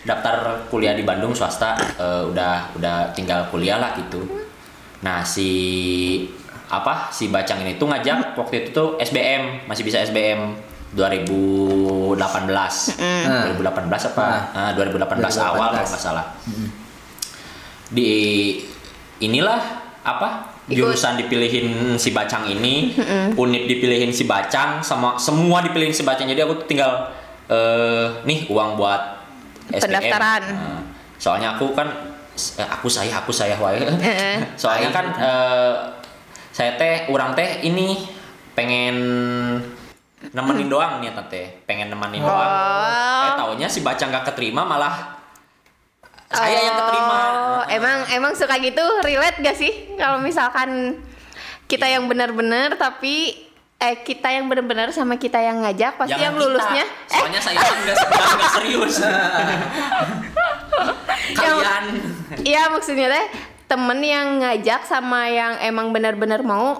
daftar 0.00 0.64
kuliah 0.68 0.92
di 0.92 1.04
Bandung 1.04 1.36
swasta 1.36 1.76
eh, 1.76 2.22
udah 2.24 2.72
udah 2.74 3.12
tinggal 3.12 3.48
kuliah 3.48 3.76
lah 3.76 3.92
gitu 3.94 4.24
nah 5.00 5.20
si 5.20 5.50
apa 6.76 7.08
si 7.08 7.28
bacang 7.28 7.58
ini 7.58 7.74
tuh 7.74 7.86
ngajak 7.86 8.34
waktu 8.34 8.54
itu 8.60 8.68
tuh 8.70 8.88
SBM 8.98 9.64
masih 9.64 9.82
bisa 9.82 10.00
SBM 10.00 10.54
2018 10.94 12.14
Hmm. 12.94 13.50
2018 13.50 14.10
apa? 14.10 14.26
Ah, 14.52 14.70
2018, 14.72 15.34
2018. 15.34 15.38
awal 15.44 15.68
kalau 15.72 15.88
nggak 15.88 16.02
salah. 16.02 16.26
Di 17.88 18.10
inilah 19.20 19.60
apa 20.02 20.52
Ikut. 20.64 20.76
jurusan 20.92 21.16
dipilihin 21.16 21.66
si 21.96 22.10
bacang 22.10 22.44
ini 22.46 22.92
unit 23.34 23.64
dipilihin 23.66 24.10
si 24.10 24.24
bacang 24.24 24.80
sama 24.80 25.16
semua 25.16 25.60
dipilihin 25.60 25.90
si 25.90 26.02
bacang. 26.02 26.24
Jadi 26.24 26.40
aku 26.40 26.64
tinggal 26.64 27.10
eh 27.44 28.08
nih 28.22 28.48
uang 28.48 28.74
buat 28.74 29.20
SPM 29.70 29.82
Pendaftaran. 29.82 30.42
Nah, 30.48 30.80
soalnya 31.16 31.54
aku 31.54 31.72
kan 31.72 31.88
eh, 32.54 32.66
aku 32.66 32.86
saya 32.86 33.12
aku 33.14 33.30
saya 33.30 33.56
wae 33.56 33.80
Eh. 34.00 34.38
soalnya 34.54 34.88
kan 34.90 35.06
eh, 35.14 35.72
saya 36.54 36.78
teh 36.78 37.10
orang 37.10 37.34
teh 37.34 37.66
ini 37.66 37.98
pengen 38.54 38.94
nemenin 40.30 40.70
doang 40.72 41.02
nih 41.02 41.10
teh. 41.26 41.50
Pengen 41.66 41.90
nemenin 41.90 42.22
doang. 42.22 42.46
Oh. 42.46 43.26
eh 43.26 43.32
taunya 43.34 43.66
si 43.66 43.82
bacang 43.82 44.14
gak 44.14 44.30
keterima 44.30 44.62
malah 44.62 45.18
saya 46.30 46.58
yang 46.66 46.76
keterima. 46.78 47.18
Oh, 47.18 47.62
emang 47.70 47.98
emang 48.10 48.32
suka 48.38 48.54
gitu? 48.62 48.82
Relate 49.02 49.38
gak 49.42 49.58
sih? 49.58 49.98
Kalau 49.98 50.22
misalkan 50.22 51.02
kita 51.66 51.90
yang 51.90 52.06
benar-benar 52.06 52.78
tapi 52.78 53.34
eh 53.74 53.96
kita 54.06 54.30
yang 54.30 54.46
benar-benar 54.46 54.94
sama 54.94 55.18
kita 55.18 55.42
yang 55.42 55.58
ngajak 55.66 55.98
pasti 55.98 56.14
Jangan 56.14 56.24
yang 56.24 56.34
kita, 56.38 56.42
lulusnya? 56.46 56.84
eh 56.86 57.10
soalnya 57.10 57.40
saya 57.42 57.58
kan 57.58 57.76
nggak 57.82 57.96
nggak 57.98 58.50
serius. 58.54 58.94
Kalian. 61.38 61.84
Iya 62.46 62.62
maksudnya 62.70 63.10
teh 63.10 63.26
temen 63.74 63.98
yang 63.98 64.38
ngajak 64.38 64.86
sama 64.86 65.26
yang 65.26 65.58
emang 65.58 65.90
benar-benar 65.90 66.40
mau 66.40 66.78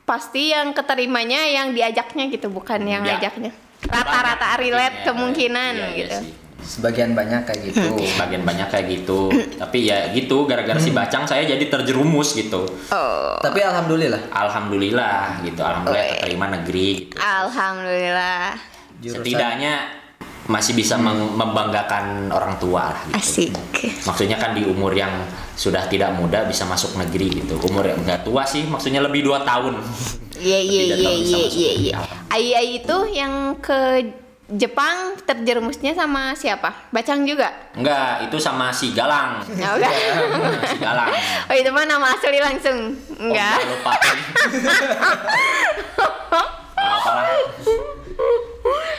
pasti 0.00 0.54
yang 0.54 0.70
keterimanya 0.70 1.42
yang 1.42 1.72
diajaknya 1.72 2.30
gitu 2.30 2.46
bukan 2.48 2.78
yang 2.84 3.02
Ya. 3.02 3.18
ngajaknya 3.18 3.50
rata-rata 3.84 4.54
relate 4.54 5.02
mungkin 5.10 5.50
ya. 5.50 5.58
kemungkinan 5.58 5.72
Iya, 5.74 5.86
iya 5.88 5.98
gitu 5.98 6.18
sih. 6.22 6.32
Sebagian 6.64 7.12
banyak 7.12 7.44
kayak 7.44 7.60
gitu. 7.66 7.92
sebagian 8.08 8.40
banyak 8.40 8.68
kayak 8.68 8.86
gitu 8.88 9.28
tapi 9.58 9.84
ya 9.84 10.08
gitu 10.08 10.46
gara-gara 10.46 10.78
si 10.78 10.88
bacang 10.90 11.26
saya 11.26 11.44
jadi 11.44 11.60
terjerumus 11.62 12.32
gitu 12.32 12.64
oh 12.88 13.36
Tapi 13.38 13.60
alhamdulillah 13.60 14.30
alhamdulillah 14.30 15.42
gitu 15.42 15.60
alhamdulillah 15.60 16.06
Oke. 16.06 16.14
keterima 16.16 16.46
negeri 16.48 16.88
gitu. 17.04 17.16
alhamdulillah 17.18 18.56
setidaknya 19.02 19.74
masih 20.44 20.72
bisa 20.72 20.96
meng- 20.96 21.32
membanggakan 21.32 22.28
orang 22.30 22.56
tua 22.56 22.92
lah 22.92 23.00
gitu. 23.08 23.16
asik 23.18 23.50
maksudnya 24.04 24.36
kan 24.36 24.52
di 24.52 24.64
umur 24.64 24.92
yang 24.92 25.12
sudah 25.54 25.86
tidak 25.86 26.10
muda 26.12 26.42
bisa 26.42 26.62
masuk 26.64 26.94
negeri 26.94 27.40
gitu 27.40 27.54
umur 27.64 27.86
yang 27.86 27.98
enggak 27.98 28.22
tua 28.22 28.42
sih 28.42 28.62
maksudnya 28.64 28.98
lebih 29.00 29.22
dua 29.22 29.42
tahun 29.42 29.78
Iya 30.34 30.58
iya 30.60 30.82
iya 30.92 31.10
iya 31.14 31.42
iya 31.46 31.72
iya. 31.72 31.96
Ai 32.26 32.76
itu 32.76 32.96
yang 33.08 33.54
ke 33.62 34.02
Jepang 34.44 35.16
terjerumusnya 35.24 35.96
sama 35.96 36.36
siapa? 36.36 36.90
Bacang 36.90 37.24
juga. 37.24 37.48
enggak 37.72 38.28
itu 38.28 38.36
sama 38.36 38.68
si 38.68 38.92
Galang 38.92 39.40
Ya 39.54 39.72
udah. 39.72 39.88
si 40.68 40.76
Galang 40.76 41.08
Oh 41.48 41.54
itu 41.54 41.70
mah 41.70 41.86
nama 41.86 42.12
asli 42.12 42.36
langsung. 42.36 42.92
Oh, 43.14 43.24
Enggak. 43.24 43.56
enggak, 43.56 43.70
lupa 43.72 43.92
Gak 46.74 46.90
apa 46.92 47.10
lah 47.14 47.26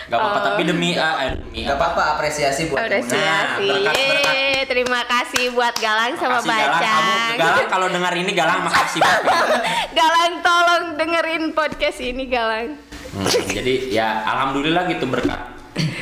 Gak 0.05 0.15
apa-apa 0.15 0.39
tapi 0.43 0.62
demi 0.63 0.93
ah, 0.93 1.17
eh, 1.19 1.33
demi 1.33 1.62
Gak 1.62 1.75
apa-apa 1.75 2.01
apresiasi 2.13 2.69
buat 2.69 2.77
Apresiasi. 2.79 3.65
Nah, 3.65 3.89
berkat- 3.89 3.97
berkat. 3.97 4.65
Terima 4.65 5.01
kasih 5.03 5.45
buat 5.51 5.74
Galang 5.75 6.13
sama 6.13 6.38
Makasih, 6.38 6.50
Galang 6.51 6.74
kamu 6.75 7.09
Bacang. 7.09 7.38
Galang 7.38 7.67
kalau 7.67 7.88
dengar 7.89 8.13
ini 8.13 8.31
Galang 8.31 8.62
makasih 8.62 9.00
banget 9.00 9.25
Galang 9.97 10.33
tolong 10.39 10.83
dengerin 10.95 11.43
podcast 11.51 12.00
ini 12.00 12.24
Galang. 12.25 12.77
Hmm, 13.12 13.25
jadi 13.47 13.74
ya 13.89 14.07
alhamdulillah 14.25 14.85
gitu 14.88 15.05
berkat 15.05 15.39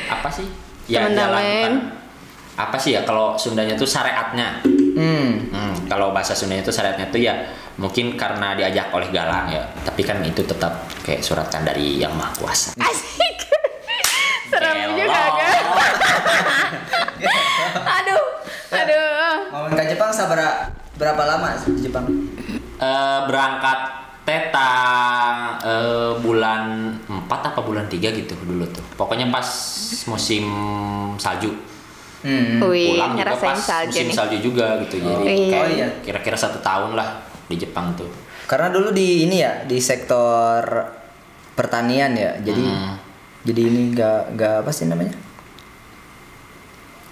apa 0.06 0.28
sih 0.28 0.44
ya 0.84 1.06
Teman-teman. 1.06 1.94
apa 2.54 2.76
sih 2.76 2.92
ya 2.92 3.02
kalau 3.02 3.34
Sundanya 3.34 3.72
tuh 3.74 3.86
syariatnya 3.86 4.60
Hmm. 4.94 5.48
Hmm, 5.48 5.74
kalau 5.84 6.10
bahasa 6.10 6.32
Sundanya 6.32 6.62
itu 6.62 6.70
syariatnya 6.70 7.08
tuh 7.08 7.18
ya 7.18 7.34
mungkin 7.74 8.14
karena 8.14 8.54
diajak 8.54 8.90
oleh 8.90 9.08
Galang 9.08 9.48
ya 9.48 9.62
tapi 9.80 10.02
kan 10.02 10.20
itu 10.20 10.38
tetap 10.40 10.70
kayak 11.00 11.18
suratan 11.20 11.62
dari 11.62 11.96
yang 11.96 12.12
maha 12.12 12.30
kuasa 12.34 12.74
Asik. 12.76 13.36
Serem 14.46 14.70
Gelo. 14.70 14.94
juga 15.00 15.22
kan? 15.34 15.62
aduh, 17.92 18.22
aduh. 18.72 19.43
Mau 19.54 19.70
ke 19.70 19.86
Jepang 19.86 20.10
sabar 20.10 20.66
berapa 20.98 21.22
lama 21.22 21.54
di 21.54 21.78
Jepang? 21.80 22.02
Eh, 22.74 23.20
berangkat 23.24 23.78
teta 24.26 24.72
eh, 25.62 26.10
bulan 26.18 26.90
4 27.06 27.22
apa 27.30 27.60
bulan 27.62 27.86
3 27.86 28.02
gitu 28.10 28.34
dulu 28.40 28.66
tuh 28.66 28.82
pokoknya 28.94 29.30
pas 29.30 29.46
musim 30.04 30.44
salju 31.16 31.54
Hmm. 32.24 32.56
Wih, 32.64 32.96
pulang 32.96 33.12
juga 33.12 33.20
ngerasain 33.20 33.52
pas 33.52 33.60
salju 33.60 33.92
musim 33.92 34.06
nih. 34.08 34.16
salju 34.16 34.36
juga 34.40 34.66
gitu 34.80 34.96
jadi 34.96 35.12
Oh, 35.14 35.28
iya. 35.28 35.44
kayak 35.46 35.60
Oh, 35.60 35.68
iya. 35.70 35.88
kira-kira 36.00 36.32
satu 36.34 36.56
tahun 36.58 36.96
lah 36.96 37.20
di 37.44 37.60
Jepang 37.60 37.92
tuh 37.92 38.08
Karena 38.44 38.72
dulu 38.72 38.90
di 38.90 39.28
ini 39.28 39.38
ya 39.38 39.60
di 39.62 39.76
sektor 39.76 40.64
pertanian 41.52 42.12
ya. 42.12 42.32
Jadi 42.40 42.64
Hmm. 42.64 42.96
jadi 43.44 43.60
ini 43.62 43.92
gak 43.92 44.34
gak 44.34 44.64
apa 44.64 44.72
sih 44.72 44.88
namanya? 44.88 45.12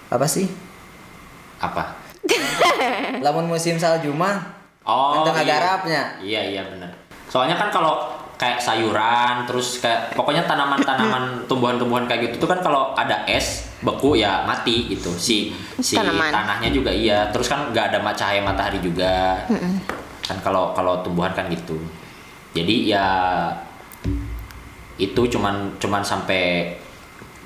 Apa 0.08 0.24
sih? 0.26 0.48
apa 1.60 2.01
Lamun 3.24 3.46
musim 3.48 3.76
salju 3.78 4.12
mah 4.12 4.42
oh 4.84 5.22
iya. 5.24 5.44
garapnya. 5.46 6.02
iya 6.18 6.40
iya 6.42 6.62
benar 6.66 6.90
soalnya 7.30 7.56
kan 7.56 7.72
kalau 7.72 8.12
kayak 8.36 8.58
sayuran 8.58 9.46
terus 9.46 9.78
kayak 9.78 10.10
pokoknya 10.18 10.42
tanaman-tanaman 10.50 11.38
tumbuhan-tumbuhan 11.48 12.10
kayak 12.10 12.32
gitu 12.32 12.44
tuh 12.44 12.50
kan 12.50 12.58
kalau 12.58 12.90
ada 12.98 13.22
es 13.30 13.70
beku 13.86 14.18
ya 14.18 14.42
mati 14.42 14.90
gitu 14.90 15.14
si 15.14 15.54
si 15.78 15.94
Tanaman. 15.94 16.34
tanahnya 16.34 16.74
juga 16.74 16.90
iya 16.90 17.30
terus 17.30 17.46
kan 17.46 17.70
nggak 17.70 17.94
ada 17.94 17.98
cahaya 18.12 18.42
matahari 18.42 18.82
juga 18.82 19.46
kan 20.26 20.38
kalau 20.42 20.74
kalau 20.74 20.98
tumbuhan 21.06 21.30
kan 21.30 21.46
gitu 21.50 21.78
jadi 22.52 22.74
ya 22.84 23.06
itu 25.00 25.22
cuman 25.26 25.78
cuman 25.80 26.02
sampai 26.04 26.74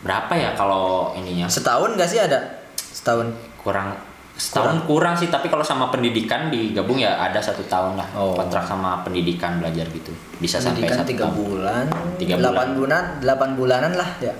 berapa 0.05 0.33
ya 0.37 0.51
kalau 0.53 1.15
ininya 1.17 1.49
setahun 1.49 1.97
gak 1.99 2.11
sih 2.11 2.21
ada? 2.21 2.41
Setahun. 2.77 3.33
kurang 3.67 3.99
setahun 4.37 4.85
kurang. 4.85 5.17
sih 5.17 5.27
tapi 5.27 5.49
kalau 5.49 5.61
sama 5.61 5.89
pendidikan 5.89 6.47
digabung 6.47 6.97
ya 6.97 7.17
ada 7.19 7.41
satu 7.41 7.65
tahun 7.65 7.97
lah 7.97 8.05
Oh. 8.13 8.37
kontrak 8.37 8.63
sama 8.63 9.01
pendidikan 9.01 9.57
belajar 9.57 9.89
gitu 9.89 10.13
bisa 10.37 10.57
sampai 10.57 10.85
Pendidikan 10.85 10.99
satu 11.01 11.09
tiga 11.09 11.27
bulan, 11.31 11.85
Tiga 12.17 12.37
delapan 12.37 12.69
bulan. 12.69 12.77
bulan, 12.77 13.05
delapan 13.19 13.51
bulanan 13.55 13.93
lah 13.95 14.11
ya. 14.21 14.35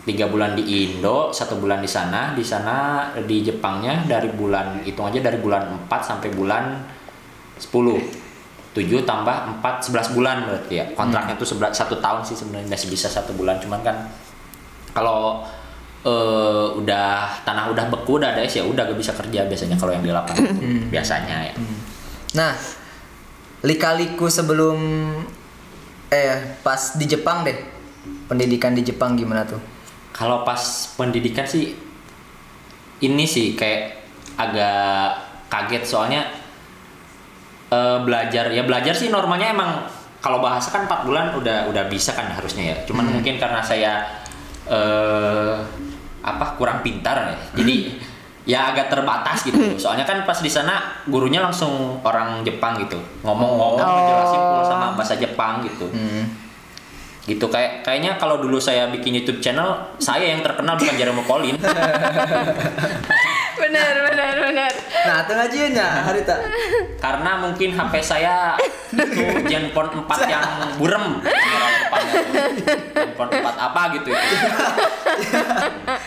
tiga 0.00 0.24
bulan 0.24 0.56
di 0.56 0.64
Indo 0.64 1.28
satu 1.30 1.56
bulan 1.56 1.78
di 1.78 1.86
sana 1.86 2.32
di 2.32 2.40
sana 2.40 2.76
di 3.20 3.44
Jepangnya 3.44 4.08
dari 4.08 4.32
bulan 4.32 4.80
hitung 4.80 5.04
aja 5.04 5.20
dari 5.20 5.36
bulan 5.36 5.84
4 5.84 6.00
sampai 6.00 6.32
bulan 6.32 6.80
10 7.60 7.68
7 8.72 9.04
tambah 9.04 9.36
4 9.60 9.84
11 9.84 10.16
bulan 10.16 10.48
berarti 10.48 10.74
ya 10.74 10.84
kontraknya 10.92 11.36
tuh 11.36 11.44
sebelas 11.44 11.76
satu 11.76 12.00
tahun 12.00 12.24
sih 12.24 12.32
sebenarnya 12.34 12.72
masih 12.72 12.88
bisa 12.88 13.04
satu 13.04 13.36
bulan 13.36 13.60
cuman 13.60 13.84
kan 13.84 13.96
kalau 14.90 15.44
eh, 16.06 16.66
udah 16.78 17.42
tanah 17.42 17.72
udah 17.74 17.84
beku 17.90 18.22
udah 18.22 18.36
ada 18.36 18.42
es 18.44 18.54
ya 18.54 18.62
udah 18.62 18.86
gak 18.86 18.98
bisa 18.98 19.16
kerja 19.16 19.48
biasanya 19.48 19.74
kalau 19.74 19.92
yang 19.96 20.04
di 20.04 20.12
lapangan 20.14 20.46
biasanya 20.94 21.50
ya 21.50 21.54
Nah, 22.36 22.52
lika-liku 23.64 24.28
sebelum 24.28 24.76
eh 26.12 26.60
pas 26.60 26.96
di 27.00 27.08
Jepang 27.08 27.40
deh. 27.40 27.56
Pendidikan 28.28 28.76
di 28.76 28.84
Jepang 28.84 29.16
gimana 29.16 29.48
tuh? 29.48 29.60
Kalau 30.12 30.44
pas 30.44 30.60
pendidikan 31.00 31.48
sih 31.48 31.72
ini 33.00 33.24
sih 33.24 33.56
kayak 33.56 33.96
agak 34.36 35.24
kaget 35.48 35.84
soalnya 35.88 36.22
eh, 37.72 37.98
belajar 38.04 38.52
ya 38.52 38.62
belajar 38.68 38.92
sih 38.92 39.08
normalnya 39.08 39.56
emang 39.56 39.70
kalau 40.20 40.42
bahasa 40.42 40.68
kan 40.74 40.84
4 40.84 41.08
bulan 41.08 41.32
udah 41.32 41.70
udah 41.72 41.84
bisa 41.88 42.12
kan 42.12 42.28
harusnya 42.28 42.76
ya. 42.76 42.76
Cuman 42.84 43.08
mungkin 43.08 43.40
karena 43.40 43.64
saya 43.64 44.04
eh 44.68 45.56
apa 46.20 46.54
kurang 46.54 46.80
pintar 46.80 47.16
ya. 47.26 47.36
Jadi 47.54 47.76
ya 48.44 48.72
agak 48.72 48.88
terbatas 48.88 49.42
gitu. 49.42 49.60
Soalnya 49.76 50.02
kan 50.02 50.22
pas 50.22 50.36
di 50.36 50.48
sana 50.48 50.80
gurunya 51.04 51.38
langsung 51.38 52.00
orang 52.00 52.40
Jepang 52.42 52.78
gitu. 52.78 52.96
Ngomong-ngomong 53.20 53.76
Oh. 53.78 53.92
ngejelasin 53.94 54.40
full 54.42 54.64
sama 54.64 54.86
bahasa 54.92 55.14
Jepang 55.14 55.60
gitu 55.60 55.84
Hmm. 55.88 56.24
gitu 57.24 57.44
kayak 57.44 57.84
kayaknya 57.84 58.16
kalau 58.16 58.40
dulu 58.40 58.56
saya 58.56 58.88
bikin 58.88 59.12
YouTube 59.14 59.36
channel 59.38 59.76
saya 59.98 60.24
yang 60.26 60.40
terkenal 60.40 60.74
bukan 60.74 60.96
Jeremy 60.96 61.20
Colin 61.22 61.60
benar 63.58 63.94
benar 64.06 64.34
benar 64.42 64.72
Nah, 64.98 65.16
itu 65.22 65.32
ngajiannya 65.32 65.86
hari 66.02 66.20
tak. 66.22 66.38
karena 66.98 67.30
mungkin 67.38 67.70
HP 67.70 67.94
saya 67.98 68.58
itu 68.90 69.24
Zenfone 69.46 70.04
4 70.04 70.04
yang 70.26 70.44
burem. 70.76 71.22
Zenfone 72.92 73.30
4 73.32 73.46
apa 73.58 73.82
gitu 73.94 74.08
itu. 74.10 74.46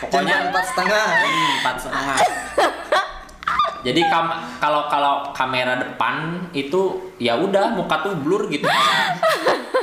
pokoknya 0.01 0.51
empat 0.51 0.63
setengah. 0.65 1.05
hmm, 1.17 1.49
empat 1.57 1.75
setengah 1.77 2.17
jadi 3.81 4.01
kam- 4.07 4.37
kalau 4.61 4.85
kalau 4.85 5.13
kamera 5.33 5.73
depan 5.73 6.37
itu 6.53 6.81
ya 7.17 7.33
udah 7.33 7.73
muka 7.73 8.05
tuh 8.05 8.13
blur 8.13 8.45
gitu 8.47 8.69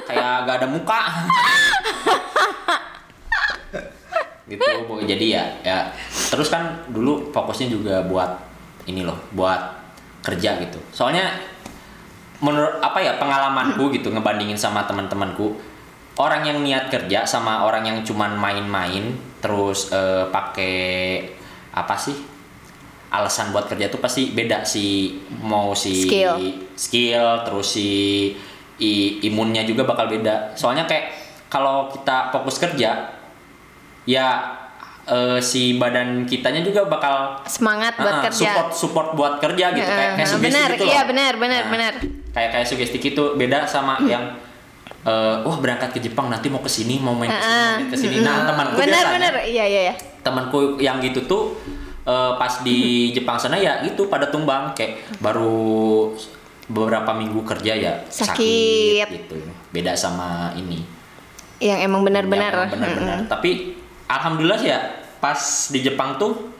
kayak 0.06 0.46
gak 0.46 0.62
ada 0.62 0.68
muka 0.70 1.00
gitu. 4.48 4.64
Jadi 5.04 5.26
ya 5.30 5.44
ya 5.60 5.92
terus 6.32 6.48
kan 6.48 6.84
dulu 6.88 7.28
fokusnya 7.30 7.68
juga 7.68 8.00
buat 8.02 8.40
ini 8.84 9.04
loh 9.04 9.20
buat 9.30 9.60
kerja 10.24 10.56
gitu. 10.58 10.80
Soalnya 10.90 11.28
menurut 12.38 12.78
apa 12.78 12.98
ya 12.98 13.18
pengalamanku 13.18 13.90
gitu 13.92 14.08
ngebandingin 14.08 14.54
sama 14.54 14.86
teman-temanku 14.86 15.58
orang 16.18 16.46
yang 16.46 16.58
niat 16.62 16.86
kerja 16.86 17.22
sama 17.22 17.66
orang 17.66 17.82
yang 17.84 17.98
cuman 18.02 18.34
main-main 18.34 19.10
terus 19.38 19.90
eh, 19.90 20.24
pakai 20.30 20.76
apa 21.74 21.94
sih 21.94 22.14
alasan 23.08 23.50
buat 23.50 23.66
kerja 23.66 23.88
tuh 23.88 23.98
pasti 23.98 24.30
beda 24.30 24.62
sih 24.62 25.16
mau 25.40 25.72
si 25.72 26.04
Skill. 26.06 26.34
skill 26.76 27.26
terus 27.42 27.72
si 27.72 27.90
i- 28.78 29.18
imunnya 29.24 29.64
juga 29.64 29.82
bakal 29.82 30.06
beda. 30.06 30.54
Soalnya 30.54 30.84
kayak 30.84 31.10
kalau 31.48 31.88
kita 31.88 32.30
fokus 32.30 32.60
kerja 32.60 33.17
ya 34.08 34.56
eh, 35.04 35.38
si 35.38 35.76
badan 35.76 36.24
kitanya 36.24 36.64
juga 36.64 36.88
bakal 36.88 37.44
semangat 37.44 37.92
buat 38.00 38.08
ah, 38.08 38.22
kerja. 38.24 38.40
support 38.40 38.68
support 38.72 39.08
buat 39.12 39.34
kerja 39.36 39.76
gitu 39.76 39.84
kayak, 39.84 40.16
kayak 40.16 40.28
sugesti 40.28 40.48
benar. 40.48 40.68
gitu 40.72 40.84
loh. 40.88 40.92
iya 40.96 41.02
benar 41.04 41.32
benar 41.36 41.62
Nah, 41.68 41.72
benar. 41.76 41.92
kayak 42.32 42.50
kayak 42.56 42.66
sugesti 42.66 42.96
gitu. 42.96 43.36
Beda 43.36 43.68
sama 43.68 44.00
yang 44.08 44.32
eh, 45.04 45.34
wah 45.44 45.56
berangkat 45.60 45.92
ke 45.92 46.00
Jepang 46.00 46.32
nanti 46.32 46.48
mau 46.48 46.64
ke 46.64 46.72
sini 46.72 46.96
mau 46.98 47.12
main 47.12 47.28
ke 47.28 47.36
sini 47.36 47.52
main 47.52 47.88
ke 47.92 47.96
sini. 47.96 48.16
Nah 48.24 48.48
temanku 48.48 48.74
benar 48.80 49.04
biasanya 49.04 49.12
benar. 49.12 49.32
iya 49.44 49.64
iya 49.68 49.80
iya. 49.92 49.94
Temanku 50.24 50.58
yang 50.80 51.04
gitu 51.04 51.20
tuh 51.28 51.42
eh, 52.04 52.32
pas 52.36 52.64
di 52.64 53.12
Jepang 53.12 53.36
sana 53.36 53.60
ya 53.60 53.84
itu 53.84 54.08
pada 54.08 54.32
tumbang. 54.32 54.72
Kayak 54.72 55.04
baru 55.20 56.12
beberapa 56.68 57.16
minggu 57.16 57.48
kerja 57.48 57.72
ya 57.72 57.92
Sakit. 58.08 59.08
gitu. 59.08 59.36
Beda 59.72 59.96
sama 59.96 60.52
ini. 60.52 60.84
Yang 61.58 61.78
emang 61.88 62.04
benar-benar. 62.04 62.68
Benar-benar. 62.68 63.24
Tapi 63.24 63.77
alhamdulillah 64.08 64.58
sih 64.58 64.70
ya 64.72 64.80
pas 65.20 65.38
di 65.70 65.84
Jepang 65.84 66.16
tuh 66.16 66.50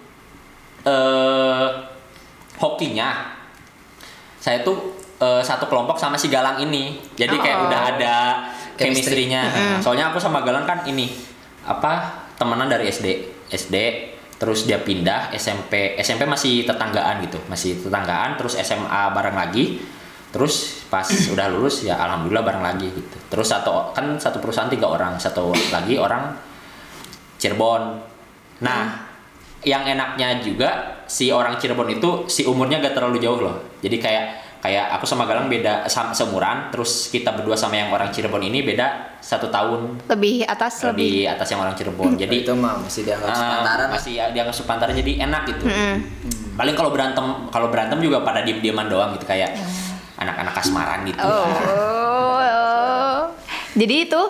eh 0.85 1.67
hokinya 2.59 3.39
saya 4.39 4.63
tuh 4.63 4.95
eh, 5.19 5.43
satu 5.43 5.67
kelompok 5.67 5.99
sama 5.99 6.15
si 6.15 6.31
Galang 6.31 6.63
ini. 6.63 6.95
Jadi 7.19 7.37
kayak 7.37 7.59
Oh. 7.59 7.67
udah 7.67 7.81
ada 7.95 8.17
Chemistry. 8.79 9.27
chemistry-nya. 9.27 9.43
Soalnya 9.83 10.15
aku 10.15 10.23
sama 10.23 10.47
Galang 10.47 10.63
kan 10.63 10.87
ini 10.87 11.11
apa 11.67 12.23
temenan 12.39 12.71
dari 12.71 12.87
SD 12.89 13.07
SD 13.51 13.77
terus 14.39 14.71
dia 14.71 14.79
pindah 14.79 15.35
SMP 15.35 15.99
SMP 15.99 16.23
masih 16.23 16.63
tetanggaan 16.63 17.19
gitu 17.27 17.43
masih 17.51 17.83
tetanggaan 17.83 18.39
terus 18.39 18.55
SMA 18.55 19.11
bareng 19.11 19.35
lagi. 19.35 19.83
Terus 20.31 20.87
pas 20.87 21.05
udah 21.35 21.47
lulus 21.51 21.83
ya 21.83 21.99
alhamdulillah 21.99 22.47
bareng 22.47 22.63
lagi 22.63 22.87
gitu. 22.95 23.19
Terus 23.27 23.51
satu 23.51 23.91
kan 23.91 24.15
satu 24.17 24.39
perusahaan 24.39 24.71
tiga 24.71 24.87
orang 24.87 25.19
satu 25.19 25.51
lagi 25.75 25.99
orang 25.99 26.31
Cirebon. 27.39 27.83
Nah 28.61 29.09
yang 29.67 29.83
enaknya 29.83 30.39
juga 30.43 31.03
si 31.11 31.35
orang 31.35 31.59
Cirebon 31.59 31.91
itu 31.91 32.31
si 32.31 32.47
umurnya 32.47 32.79
gak 32.79 32.95
terlalu 32.95 33.19
jauh 33.19 33.43
loh. 33.43 33.57
Jadi 33.83 33.99
kayak 33.99 34.25
kayak 34.59 34.91
aku 34.99 35.07
sama 35.07 35.23
Galang 35.23 35.47
beda 35.47 35.87
sama 35.87 36.11
seumuran 36.11 36.75
terus 36.75 37.15
kita 37.15 37.31
berdua 37.31 37.55
sama 37.55 37.79
yang 37.79 37.95
orang 37.95 38.11
Cirebon 38.11 38.43
ini 38.43 38.67
beda 38.67 39.19
satu 39.23 39.51
tahun. 39.51 40.03
Lebih 40.11 40.47
atas 40.47 40.83
lebih 40.83 41.27
lebih. 41.27 41.31
atas 41.31 41.47
yang 41.51 41.61
orang 41.63 41.75
Cirebon. 41.79 42.19
Jadi 42.19 42.37
itu 42.43 42.53
mah 42.59 42.75
masih 42.83 43.07
dianggap 43.07 43.31
ah, 43.31 43.39
sepantaran. 43.39 43.89
masih 43.95 44.13
dianggap 44.35 44.55
sepantaran 44.55 44.95
jadi 44.95 45.13
enak 45.27 45.43
gitu. 45.55 45.65
Mm. 45.67 45.99
paling 46.59 46.75
kalau 46.75 46.91
berantem 46.91 47.23
kalau 47.55 47.71
berantem 47.71 48.03
juga 48.03 48.27
pada 48.27 48.43
diem 48.43 48.59
dieman 48.59 48.91
doang 48.91 49.15
gitu 49.15 49.31
kayak 49.31 49.55
anak-anak 50.19 50.59
kasmaran 50.59 51.07
gitu. 51.07 51.23
Oh. 51.23 53.31
Jadi 53.79 54.11
itu 54.11 54.23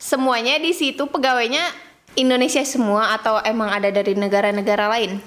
semuanya 0.00 0.56
di 0.56 0.72
situ 0.72 1.04
pegawainya 1.04 1.85
Indonesia 2.16 2.60
semua 2.62 3.12
atau 3.12 3.38
emang 3.40 3.68
ada 3.68 3.88
dari 3.88 4.12
negara-negara 4.12 4.88
lain? 4.88 5.20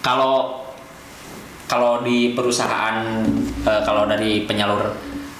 kalau 0.00 0.60
kalau 1.64 2.04
di 2.04 2.36
perusahaan 2.36 3.24
eh, 3.64 3.82
kalau 3.82 4.04
dari 4.04 4.44
penyalur 4.44 4.92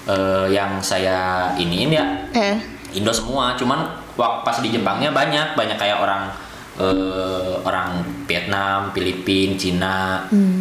eh, 0.05 0.49
yang 0.49 0.81
saya 0.81 1.51
iniin 1.55 1.91
ya 1.91 2.05
Eh. 2.33 2.57
Indo 2.93 3.11
semua 3.11 3.53
cuman 3.53 3.85
wak- 4.15 4.41
pas 4.41 4.57
di 4.57 4.73
Jepangnya 4.73 5.11
banyak 5.11 5.53
banyak 5.53 5.77
kayak 5.77 6.01
orang 6.01 6.33
eh, 6.75 7.53
orang 7.61 8.01
Vietnam, 8.25 8.89
Filipina, 8.89 9.53
Cina, 9.53 9.97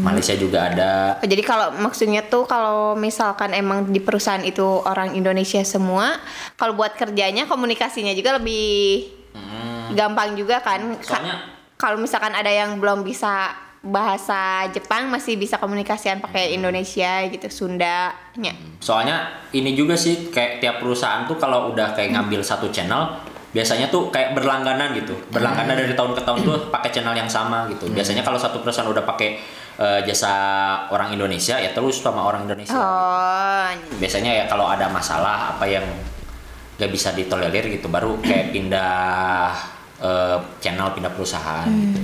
Malaysia 0.05 0.37
juga 0.37 0.69
ada 0.69 0.93
Oh, 1.17 1.27
jadi 1.27 1.41
kalau 1.41 1.73
maksudnya 1.75 2.21
tuh 2.23 2.45
kalau 2.45 2.93
misalkan 2.95 3.51
emang 3.51 3.89
di 3.89 3.99
perusahaan 3.99 4.45
itu 4.45 4.63
orang 4.85 5.17
Indonesia 5.17 5.65
semua, 5.65 6.21
kalau 6.55 6.77
buat 6.77 6.93
kerjanya 6.93 7.49
komunikasinya 7.49 8.13
juga 8.13 8.37
lebih 8.37 9.25
Hmm, 9.35 9.74
gampang 9.95 10.35
juga 10.35 10.61
kan? 10.61 10.99
Ka- 10.99 11.17
soalnya 11.17 11.35
kalau 11.75 11.99
misalkan 11.99 12.35
ada 12.35 12.51
yang 12.51 12.79
belum 12.79 13.03
bisa 13.03 13.51
bahasa 13.85 14.65
Jepang 14.73 15.13
masih 15.13 15.37
bisa 15.37 15.61
komunikasian 15.61 16.17
pakai 16.19 16.57
Indonesia 16.57 17.21
gitu, 17.29 17.47
Sundanya. 17.53 18.53
Soalnya 18.81 19.45
ini 19.53 19.77
juga 19.77 19.93
sih 19.93 20.33
kayak 20.33 20.65
tiap 20.65 20.77
perusahaan 20.81 21.29
tuh 21.29 21.37
kalau 21.37 21.69
udah 21.77 21.93
kayak 21.93 22.17
ngambil 22.17 22.41
satu 22.41 22.73
channel 22.73 23.13
biasanya 23.53 23.87
tuh 23.93 24.09
kayak 24.09 24.33
berlangganan 24.33 24.97
gitu. 24.97 25.15
Berlangganan 25.31 25.77
dari 25.77 25.93
tahun 25.93 26.17
ke 26.17 26.23
tahun 26.25 26.39
tuh 26.43 26.57
pakai 26.75 26.91
channel 26.91 27.13
yang 27.13 27.29
sama 27.29 27.69
gitu. 27.69 27.87
Biasanya 27.93 28.25
kalau 28.25 28.41
satu 28.41 28.65
perusahaan 28.65 28.89
udah 28.89 29.05
pakai 29.05 29.37
eh, 29.77 30.01
jasa 30.09 30.33
orang 30.89 31.13
Indonesia 31.13 31.61
ya 31.61 31.71
terus 31.77 32.01
sama 32.01 32.25
orang 32.25 32.49
Indonesia. 32.49 32.73
Oh, 32.73 33.69
Biasanya 34.01 34.33
ya 34.33 34.45
kalau 34.49 34.65
ada 34.65 34.89
masalah 34.89 35.55
apa 35.55 35.69
yang 35.69 35.85
gak 36.75 36.91
bisa 36.91 37.15
ditolerir 37.15 37.69
gitu 37.71 37.87
baru 37.87 38.19
kayak 38.19 38.51
pindah 38.51 39.55
eh, 39.99 40.37
channel 40.59 40.91
pindah 40.91 41.11
perusahaan 41.11 41.67
gitu. 41.67 42.01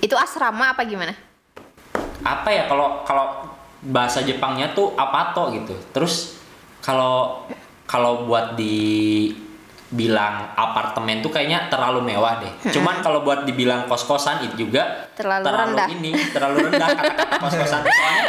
itu 0.00 0.14
asrama 0.14 0.70
apa 0.70 0.82
gimana? 0.82 1.12
apa 2.18 2.48
ya 2.48 2.66
kalau 2.66 3.02
kalau 3.02 3.46
bahasa 3.82 4.18
Jepangnya 4.20 4.72
tuh 4.72 4.94
apato 4.94 5.52
gitu. 5.52 5.76
Terus 5.92 6.42
kalau 6.80 7.46
kalau 7.86 8.26
buat 8.26 8.58
dibilang 9.86 10.34
apartemen 10.52 11.22
tuh 11.22 11.30
kayaknya 11.30 11.70
terlalu 11.70 12.02
mewah 12.02 12.42
deh. 12.42 12.50
Cuman 12.74 12.98
kalau 12.98 13.22
buat 13.22 13.46
dibilang 13.46 13.86
kos-kosan 13.86 14.42
itu 14.42 14.66
juga 14.66 15.06
Terlalu 15.14 15.44
rendah. 15.46 15.86
ini, 15.88 16.10
terlalu 16.28 16.66
rendah 16.66 16.88
kata-kata 16.90 17.36
kos-kosan 17.38 17.80
soalnya 17.94 18.24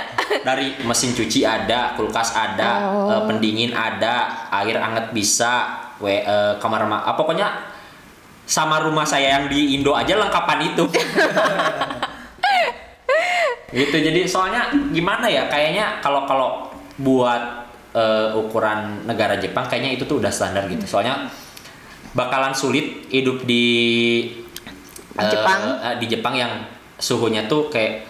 dari 0.46 0.78
mesin 0.86 1.12
cuci 1.12 1.42
ada, 1.42 1.98
kulkas 1.98 2.38
ada, 2.38 2.86
Oh. 2.86 3.10
eh, 3.10 3.22
pendingin 3.26 3.74
ada, 3.74 4.46
air 4.54 4.78
anget 4.78 5.10
bisa, 5.10 5.74
we, 5.98 6.22
eh, 6.22 6.54
kamar 6.62 6.86
ma 6.86 7.02
ah, 7.02 7.18
pokoknya 7.18 7.50
sama 8.48 8.80
rumah 8.80 9.04
saya 9.04 9.36
yang 9.36 9.46
di 9.46 9.76
Indo 9.76 9.92
aja 9.92 10.16
lengkapan 10.16 10.60
itu. 10.66 10.88
gitu 13.70 13.92
jadi 13.94 14.24
soalnya 14.24 14.62
gimana 14.90 15.28
ya 15.28 15.46
kayaknya 15.46 16.00
kalau 16.00 16.24
kalau 16.24 16.72
buat 16.98 17.68
eh, 17.92 18.32
ukuran 18.34 19.04
negara 19.04 19.36
Jepang 19.36 19.68
kayaknya 19.68 19.92
itu 19.94 20.04
tuh 20.04 20.18
udah 20.18 20.32
standar 20.32 20.66
gitu 20.66 20.88
soalnya 20.88 21.28
bakalan 22.14 22.56
sulit 22.56 23.06
hidup 23.08 23.44
di 23.44 23.66
eh, 25.14 25.28
Jepang. 25.28 25.60
eh, 25.84 25.96
di 26.00 26.08
Jepang 26.08 26.34
yang 26.34 26.52
suhunya 26.98 27.46
tuh 27.46 27.68
kayak 27.68 28.08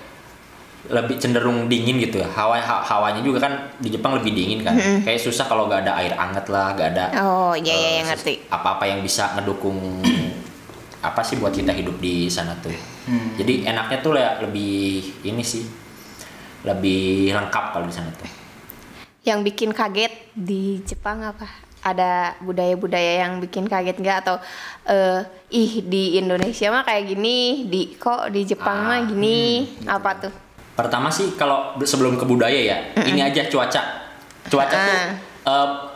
lebih 0.88 1.20
cenderung 1.20 1.68
dingin 1.68 2.00
gitu 2.00 2.16
ya 2.18 2.30
hawa 2.30 2.56
ha- 2.58 2.80
hawanya 2.80 3.20
juga 3.20 3.44
kan 3.44 3.76
di 3.76 3.90
Jepang 3.90 4.16
lebih 4.16 4.32
dingin 4.32 4.64
kan 4.64 4.72
kayak 5.04 5.20
susah 5.20 5.44
kalau 5.44 5.68
nggak 5.68 5.84
ada 5.84 6.00
air 6.00 6.16
anget 6.16 6.48
lah 6.48 6.72
nggak 6.72 6.90
ada 6.94 7.06
Oh 7.20 7.52
iya 7.52 7.76
iya 7.76 7.92
sus- 8.06 8.24
ngerti. 8.24 8.34
apa-apa 8.48 8.88
yang 8.88 9.02
bisa 9.02 9.36
ngedukung 9.36 9.76
apa 11.08 11.22
sih 11.22 11.36
buat 11.36 11.52
kita 11.52 11.72
hidup 11.72 11.98
di 11.98 12.28
sana 12.28 12.54
tuh? 12.58 12.76
Jadi 13.36 13.64
enaknya 13.64 13.98
tuh 14.00 14.14
ya 14.14 14.38
lebih 14.40 15.00
ini 15.24 15.40
sih 15.40 15.64
lebih 16.62 17.32
lengkap 17.32 17.66
kalau 17.72 17.86
di 17.86 17.94
sana 17.94 18.12
tuh. 18.12 18.28
Yang 19.24 19.40
bikin 19.46 19.72
kaget 19.72 20.14
di 20.34 20.84
Jepang 20.84 21.22
apa? 21.22 21.48
Ada 21.80 22.36
budaya-budaya 22.42 23.24
yang 23.24 23.40
bikin 23.40 23.64
kaget 23.66 23.96
nggak? 23.96 24.18
Atau 24.22 24.36
eh, 24.86 25.24
ih 25.50 25.80
di 25.82 26.18
Indonesia 26.18 26.68
mah 26.68 26.84
kayak 26.84 27.08
gini, 27.08 27.64
di 27.66 27.96
kok 27.96 28.28
di 28.28 28.44
Jepang 28.44 28.78
Ah, 28.78 28.88
mah 28.90 29.00
gini, 29.04 29.40
apa 29.86 30.12
tuh? 30.20 30.34
pertama 30.74 31.10
sih 31.10 31.34
kalau 31.34 31.74
sebelum 31.82 32.14
ke 32.14 32.22
budaya 32.22 32.54
ya 32.54 32.78
ini 33.04 33.18
aja 33.18 33.50
cuaca. 33.50 33.82
Cuaca 34.46 34.76
tuh 34.78 34.94
Ah. 35.42 35.87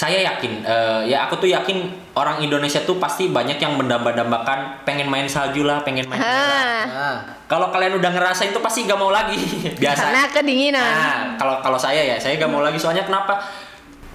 Saya 0.00 0.24
yakin 0.24 0.64
eh, 0.64 1.12
ya 1.12 1.28
aku 1.28 1.36
tuh 1.36 1.44
yakin 1.46 1.84
orang 2.16 2.40
Indonesia 2.40 2.80
tuh 2.80 2.96
pasti 2.96 3.28
banyak 3.28 3.60
yang 3.60 3.76
mendamba-dambakan 3.76 4.80
pengen 4.82 5.04
main 5.06 5.28
salju 5.28 5.68
lah 5.68 5.84
pengen 5.84 6.08
main 6.08 6.16
Ah, 6.16 6.80
Nah, 6.80 7.16
kalau 7.44 7.68
kalian 7.68 7.92
udah 7.94 8.08
ngerasain 8.08 8.48
tuh 8.50 8.64
pasti 8.64 8.88
gak 8.88 8.96
mau 8.96 9.12
lagi 9.12 9.36
biasa 9.82 10.08
karena 10.08 10.24
kedinginan. 10.26 10.80
Nah, 10.80 11.16
kalau 11.36 11.60
kalau 11.60 11.76
saya 11.76 12.00
ya, 12.00 12.16
saya 12.16 12.34
gak 12.34 12.48
mau 12.48 12.64
lagi 12.64 12.80
soalnya 12.80 13.04
kenapa? 13.04 13.44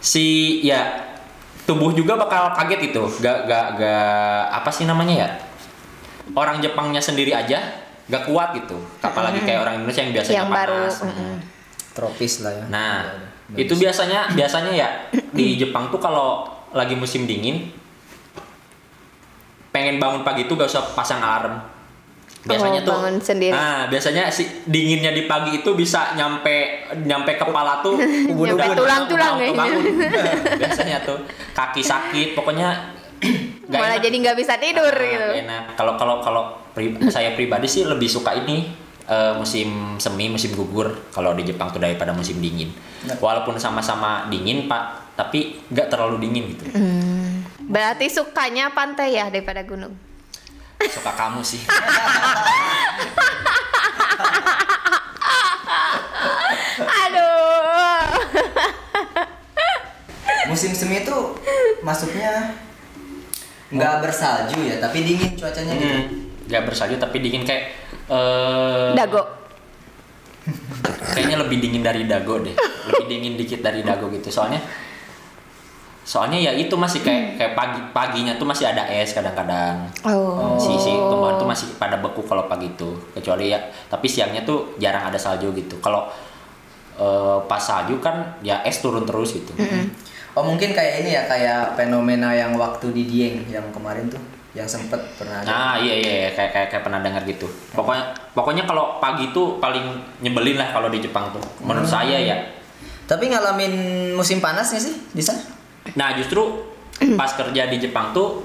Si 0.02 0.26
ya 0.62 0.82
tubuh 1.64 1.94
juga 1.94 2.18
bakal 2.18 2.50
kaget 2.56 2.90
itu. 2.90 3.04
Gak 3.22 3.46
gak 3.46 3.66
gak 3.78 4.42
apa 4.56 4.70
sih 4.72 4.90
namanya 4.90 5.16
ya? 5.22 5.30
Orang 6.34 6.58
Jepangnya 6.58 7.00
sendiri 7.00 7.30
aja 7.30 7.62
gak 8.06 8.26
kuat 8.26 8.58
gitu. 8.58 8.82
Apalagi 9.00 9.44
kayak 9.44 9.62
orang 9.62 9.76
Indonesia 9.78 10.02
yang 10.02 10.14
biasanya 10.14 10.38
Yang 10.42 10.50
baru, 10.50 10.82
panas. 10.82 10.96
mm-mm. 11.06 11.34
tropis 11.94 12.34
lah 12.42 12.54
ya. 12.54 12.64
Nah, 12.68 12.98
Itu 13.52 13.74
biasanya 13.74 14.32
biasanya 14.32 14.72
ya 14.72 14.88
di 15.30 15.54
Jepang 15.56 15.88
tuh 15.88 15.98
kalau 15.98 16.44
lagi 16.72 16.94
musim 16.94 17.24
dingin 17.24 17.70
pengen 19.70 20.00
bangun 20.00 20.24
pagi 20.24 20.46
tuh 20.46 20.56
gak 20.56 20.66
usah 20.68 20.84
pasang 20.92 21.20
alarm. 21.20 21.60
Biasanya 22.42 22.80
Oh, 22.80 22.86
tuh 22.86 22.94
bangun 22.96 23.16
sendiri. 23.20 23.52
Nah, 23.52 23.86
biasanya 23.86 24.30
si 24.30 24.46
dinginnya 24.64 25.10
di 25.10 25.26
pagi 25.26 25.52
itu 25.56 25.74
bisa 25.74 26.14
nyampe 26.14 26.86
nyampe 27.00 27.36
kepala 27.36 27.82
tuh. 27.82 27.98
Nyampe 28.30 28.72
tulang-tulang 28.72 29.04
udah 29.10 29.30
kayaknya. 29.36 29.50
kebangun. 29.52 29.84
biasanya 30.62 30.98
tuh 31.02 31.18
kaki 31.52 31.82
sakit, 31.82 32.28
pokoknya 32.32 32.70
gak 33.66 33.74
Malah 33.76 33.98
enak. 33.98 34.06
jadi 34.06 34.16
nggak 34.22 34.38
bisa 34.38 34.54
tidur 34.56 34.90
Ah, 34.90 35.04
gitu. 35.04 35.30
enak. 35.42 35.64
Kalau 35.74 35.94
kalau 35.96 36.22
kalau 36.22 36.44
pri- 36.72 36.94
saya 37.10 37.34
pribadi 37.34 37.66
sih 37.66 37.82
lebih 37.82 38.06
suka 38.06 38.32
ini 38.36 38.85
eh, 39.10 39.34
musim 39.38 39.98
semi, 40.02 40.30
musim 40.30 40.54
gugur 40.54 41.10
kalau 41.14 41.34
di 41.38 41.46
Jepang 41.46 41.70
tuh 41.72 41.82
daripada 41.82 42.12
musim 42.14 42.42
dingin. 42.42 42.74
Ya. 43.06 43.16
Walaupun 43.22 43.58
sama-sama 43.62 44.26
dingin 44.30 44.66
pak, 44.66 45.16
tapi 45.16 45.62
nggak 45.72 45.88
terlalu 45.94 46.26
dingin 46.26 46.52
gitu. 46.54 46.66
Hmm. 46.76 47.46
Berarti 47.66 48.10
sukanya 48.12 48.70
pantai 48.74 49.18
ya 49.18 49.30
daripada 49.32 49.64
gunung. 49.66 49.96
Suka 50.86 51.12
kamu 51.16 51.42
sih. 51.42 51.64
Aduh. 57.06 58.12
Musim 60.52 60.76
semi 60.78 61.02
itu 61.02 61.18
masuknya 61.82 62.54
nggak 63.74 63.96
bersalju 64.06 64.62
ya, 64.62 64.78
tapi 64.78 65.02
dingin 65.02 65.34
cuacanya 65.34 65.74
gitu. 65.74 65.90
Hmm, 65.90 66.30
nggak 66.46 66.64
bersalju 66.70 67.02
tapi 67.02 67.18
dingin 67.18 67.42
kayak 67.42 67.85
eh, 68.10 68.90
Dago. 68.94 69.22
kayaknya 71.16 71.42
lebih 71.42 71.58
dingin 71.58 71.82
dari 71.82 72.06
dago 72.06 72.38
deh. 72.38 72.54
Lebih 72.54 73.06
dingin 73.10 73.34
dikit 73.34 73.66
dari 73.66 73.82
dago 73.82 74.14
gitu. 74.14 74.30
Soalnya 74.30 74.62
soalnya 76.06 76.38
ya 76.38 76.54
itu 76.54 76.78
masih 76.78 77.02
kayak 77.02 77.42
kayak 77.42 77.54
pagi 77.58 77.82
paginya 77.90 78.38
tuh 78.38 78.46
masih 78.46 78.70
ada 78.70 78.86
es 78.86 79.10
kadang-kadang. 79.18 79.90
Oh. 80.06 80.54
si 80.62 80.78
si 80.78 80.94
tumbuhan 80.94 81.42
tuh 81.42 81.50
masih 81.50 81.74
pada 81.82 81.98
beku 81.98 82.22
kalau 82.22 82.46
pagi 82.46 82.70
itu 82.70 82.94
kecuali 83.18 83.50
ya 83.50 83.58
tapi 83.90 84.06
siangnya 84.06 84.46
tuh 84.46 84.78
jarang 84.78 85.10
ada 85.10 85.18
salju 85.18 85.50
gitu. 85.58 85.82
Kalau 85.82 86.06
eh, 87.02 87.38
pas 87.50 87.58
salju 87.58 87.98
kan 87.98 88.38
ya 88.46 88.62
es 88.62 88.78
turun 88.86 89.02
terus 89.02 89.34
gitu. 89.34 89.50
Oh 90.36 90.44
mungkin 90.46 90.76
kayak 90.76 91.02
ini 91.02 91.16
ya 91.16 91.26
kayak 91.26 91.80
fenomena 91.80 92.36
yang 92.36 92.54
waktu 92.60 92.92
di 92.92 93.08
Dieng 93.08 93.48
yang 93.50 93.66
kemarin 93.74 94.06
tuh 94.12 94.22
yang 94.56 94.64
sempet 94.66 94.98
pernah 95.20 95.44
ada. 95.44 95.48
nah 95.52 95.74
iya 95.76 96.00
iya 96.00 96.12
iya, 96.26 96.30
kayak 96.32 96.52
kayak, 96.56 96.68
kayak 96.72 96.84
pernah 96.88 97.04
dengar 97.04 97.28
gitu 97.28 97.44
pokoknya 97.76 98.16
pokoknya 98.32 98.64
kalau 98.64 99.04
pagi 99.04 99.30
tuh 99.36 99.60
paling 99.60 99.84
nyebelin 100.24 100.56
lah 100.56 100.72
kalau 100.72 100.88
di 100.88 101.04
Jepang 101.04 101.30
tuh 101.36 101.44
menurut 101.62 101.86
saya 101.86 102.16
ya 102.18 102.38
Tapi 103.06 103.30
ngalamin 103.30 103.74
musim 104.18 104.42
panasnya 104.42 104.82
sih 104.82 104.98
di 105.14 105.22
sana? 105.22 105.38
Nah 105.94 106.18
justru 106.18 106.42
pas 107.14 107.30
kerja 107.38 107.70
di 107.70 107.78
Jepang 107.78 108.18
tuh 108.18 108.42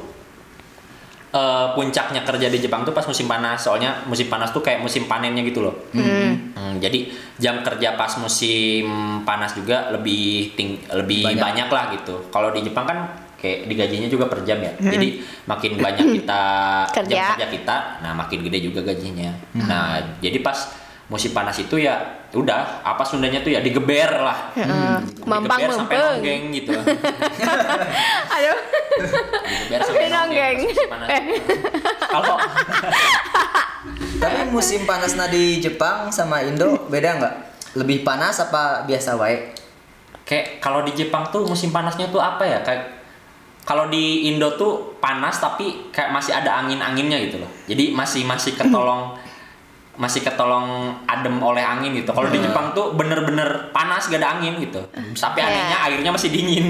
eh, 1.32 1.66
puncaknya 1.72 2.20
kerja 2.28 2.52
di 2.52 2.60
Jepang 2.60 2.84
tuh 2.84 2.92
pas 2.92 3.08
musim 3.08 3.24
panas. 3.24 3.64
Soalnya 3.64 4.04
musim 4.04 4.28
panas 4.28 4.52
tuh 4.52 4.60
kayak 4.60 4.84
musim 4.84 5.08
panennya 5.08 5.40
gitu 5.48 5.64
loh. 5.64 5.88
Hmm. 5.96 6.52
Hmm, 6.52 6.76
jadi 6.76 7.08
jam 7.40 7.64
kerja 7.64 7.96
pas 7.96 8.12
musim 8.20 8.84
panas 9.24 9.56
juga 9.56 9.88
lebih 9.96 10.52
ting 10.52 10.76
lebih 10.92 11.24
Banyak. 11.24 11.40
banyak. 11.40 11.68
lah 11.72 11.84
gitu. 11.96 12.28
Kalau 12.28 12.52
di 12.52 12.60
Jepang 12.60 12.84
kan 12.84 12.98
kayak 13.40 13.66
digajinya 13.66 14.06
juga 14.06 14.28
per 14.28 14.44
jam 14.44 14.60
ya. 14.60 14.72
Jadi 14.76 15.24
makin 15.48 15.80
banyak 15.80 16.06
kita 16.20 16.42
Kerja. 16.92 17.08
jam 17.08 17.24
kerja 17.34 17.46
kita, 17.48 17.76
nah 18.04 18.12
makin 18.12 18.44
gede 18.44 18.68
juga 18.68 18.84
gajinya. 18.84 19.32
Nah 19.56 19.98
jadi 20.20 20.38
pas 20.44 20.76
musim 21.10 21.34
panas 21.34 21.58
itu 21.58 21.74
ya 21.74 21.98
udah 22.30 22.86
apa 22.86 23.02
Sundanya 23.02 23.42
tuh 23.42 23.50
ya 23.50 23.58
digeber 23.58 24.22
lah. 24.22 24.54
Heeh. 24.54 24.94
Mampang 25.26 25.58
Digeber 25.58 25.74
sampai 25.74 25.96
nonggeng 25.98 26.42
gitu. 26.54 26.70
Aduh. 28.36 28.58
Digeber 29.66 29.80
Sampai 29.82 30.06
sampai 30.06 30.08
nonggeng. 30.14 30.58
panas. 30.86 31.08
Kalau 32.06 32.36
Tapi 34.20 34.52
musim 34.52 34.84
panas 34.84 35.16
nah 35.16 35.26
di 35.26 35.58
Jepang 35.58 36.12
sama 36.12 36.44
Indo 36.44 36.86
beda 36.86 37.16
nggak? 37.16 37.34
Lebih 37.74 38.04
panas 38.04 38.36
apa 38.38 38.84
biasa 38.84 39.16
wae? 39.16 39.56
kayak 40.20 40.62
kalau 40.62 40.86
di 40.86 40.94
Jepang 40.94 41.26
tuh 41.26 41.42
musim 41.42 41.74
panasnya 41.74 42.06
tuh 42.06 42.22
apa 42.22 42.46
ya 42.46 42.62
kayak 42.62 42.99
kalau 43.70 43.86
di 43.86 44.26
Indo 44.26 44.58
tuh 44.58 44.98
panas 44.98 45.38
tapi 45.38 45.94
kayak 45.94 46.10
masih 46.10 46.34
ada 46.34 46.58
angin-anginnya 46.58 47.22
gitu 47.22 47.38
loh. 47.38 47.46
Jadi 47.70 47.94
masih 47.94 48.26
masih 48.26 48.58
ketolong 48.58 49.14
masih 50.02 50.26
ketolong 50.26 50.98
adem 51.06 51.38
oleh 51.38 51.62
angin 51.62 51.94
gitu. 51.94 52.10
Kalau 52.10 52.26
di 52.34 52.42
Jepang 52.42 52.74
tuh 52.74 52.98
bener-bener 52.98 53.70
panas 53.70 54.10
gak 54.10 54.18
ada 54.18 54.42
angin 54.42 54.58
gitu. 54.58 54.82
Tapi 55.14 55.38
Iya. 55.38 55.46
anehnya 55.46 55.78
airnya 55.86 56.10
masih 56.10 56.34
dingin. 56.34 56.66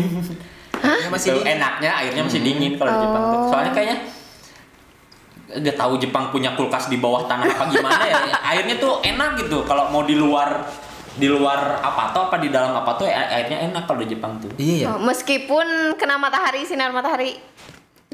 Ini 0.76 1.08
masih 1.08 1.40
dingin. 1.40 1.56
enaknya 1.56 1.90
airnya 2.04 2.20
masih 2.20 2.40
dingin 2.44 2.76
kalau 2.76 2.92
di 2.92 3.00
Jepang 3.00 3.24
tuh. 3.24 3.38
Oh. 3.40 3.48
Soalnya 3.48 3.72
kayaknya 3.72 3.96
gak 5.64 5.76
tahu 5.80 5.96
Jepang 5.96 6.28
punya 6.28 6.52
kulkas 6.52 6.92
di 6.92 7.00
bawah 7.00 7.24
tanah 7.24 7.48
apa 7.48 7.64
gimana 7.72 8.04
ya. 8.04 8.20
Airnya 8.52 8.76
tuh 8.76 9.00
enak 9.00 9.40
gitu. 9.40 9.64
Kalau 9.64 9.88
mau 9.88 10.04
di 10.04 10.20
luar 10.20 10.68
di 11.10 11.26
luar 11.26 11.80
apa 11.80 12.10
tuh 12.10 12.26
apa 12.26 12.38
di 12.38 12.48
dalam 12.48 12.70
apa 12.72 12.94
tuh 12.94 13.04
ya, 13.04 13.26
airnya 13.32 13.66
enak 13.66 13.82
kalau 13.84 13.98
di 13.98 14.08
Jepang 14.08 14.38
tuh. 14.38 14.50
Iya 14.54 14.74
ya. 14.76 14.86
Oh, 14.88 14.98
meskipun 14.98 15.66
kena 15.94 16.14
matahari 16.14 16.62
sinar 16.62 16.90
matahari 16.90 17.34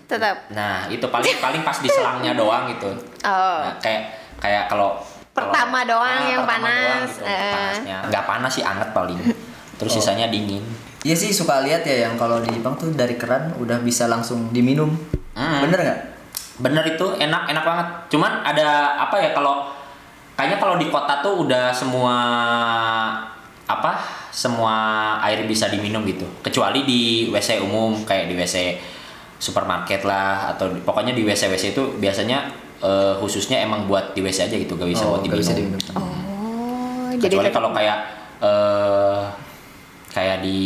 tetap. 0.03 0.49
Nah, 0.49 0.87
itu 0.87 1.05
paling 1.05 1.37
paling 1.45 1.61
pas 1.61 1.77
di 1.77 1.89
selangnya 1.89 2.33
doang 2.33 2.71
gitu. 2.71 2.89
Oh. 3.23 3.61
Nah, 3.63 3.77
kayak 3.79 4.03
kayak 4.39 4.65
kalau 4.67 4.97
Pertama 5.31 5.85
kalau- 5.85 6.01
doang 6.01 6.21
yang 6.25 6.43
pertama 6.43 6.65
panas, 6.65 6.81
doang 6.81 7.05
gitu, 7.11 7.25
eh. 7.27 7.53
panasnya. 7.53 7.99
Nggak 8.09 8.25
panas 8.25 8.53
sih 8.53 8.65
anget 8.65 8.89
paling. 8.91 9.19
Terus 9.77 9.93
Oh. 9.93 9.97
sisanya 9.99 10.27
dingin. 10.27 10.65
Iya 11.05 11.15
sih 11.15 11.31
suka 11.31 11.61
lihat 11.61 11.85
ya 11.85 12.09
yang 12.09 12.17
kalau 12.17 12.41
di 12.41 12.51
Jepang 12.51 12.75
tuh 12.75 12.91
dari 12.91 13.15
keran 13.15 13.53
udah 13.57 13.79
bisa 13.79 14.09
langsung 14.09 14.49
diminum. 14.51 14.91
Hmm. 15.37 15.61
Bener 15.61 15.79
nggak? 15.79 16.01
Bener 16.57 16.85
itu 16.89 17.07
enak 17.15 17.47
enak 17.47 17.63
banget. 17.63 17.87
Cuman 18.09 18.41
ada 18.41 18.67
apa 18.97 19.21
ya 19.21 19.31
kalau 19.31 19.69
kayaknya 20.37 20.59
kalau 20.59 20.77
di 20.77 20.87
kota 20.87 21.19
tuh 21.19 21.43
udah 21.43 21.73
semua 21.73 22.15
apa 23.67 23.93
semua 24.31 24.75
air 25.21 25.43
bisa 25.43 25.67
diminum 25.67 26.05
gitu. 26.05 26.23
Kecuali 26.41 26.85
di 26.85 27.01
WC 27.29 27.59
umum 27.59 28.05
kayak 28.05 28.29
di 28.29 28.35
WC 28.35 28.57
supermarket 29.37 30.01
lah 30.03 30.49
atau 30.49 30.71
di- 30.71 30.81
pokoknya 30.81 31.11
di 31.11 31.23
WC 31.23 31.49
WC 31.49 31.65
itu 31.73 31.97
biasanya 31.97 32.47
eh, 32.79 33.15
khususnya 33.17 33.59
emang 33.59 33.85
buat 33.85 34.13
di 34.13 34.21
WC 34.21 34.47
aja 34.47 34.57
gitu 34.57 34.73
gak 34.75 34.87
bisa 34.87 35.03
Oh, 35.03 35.17
buat 35.17 35.23
diminum. 35.23 35.41
bisa 35.41 35.53
diminum. 35.53 35.81
Oh, 35.93 37.09
jadi 37.13 37.23
kecuali 37.33 37.51
kalau 37.51 37.71
kayak 37.73 37.99
eh 38.39 39.23
kayak 40.09 40.41
di 40.41 40.61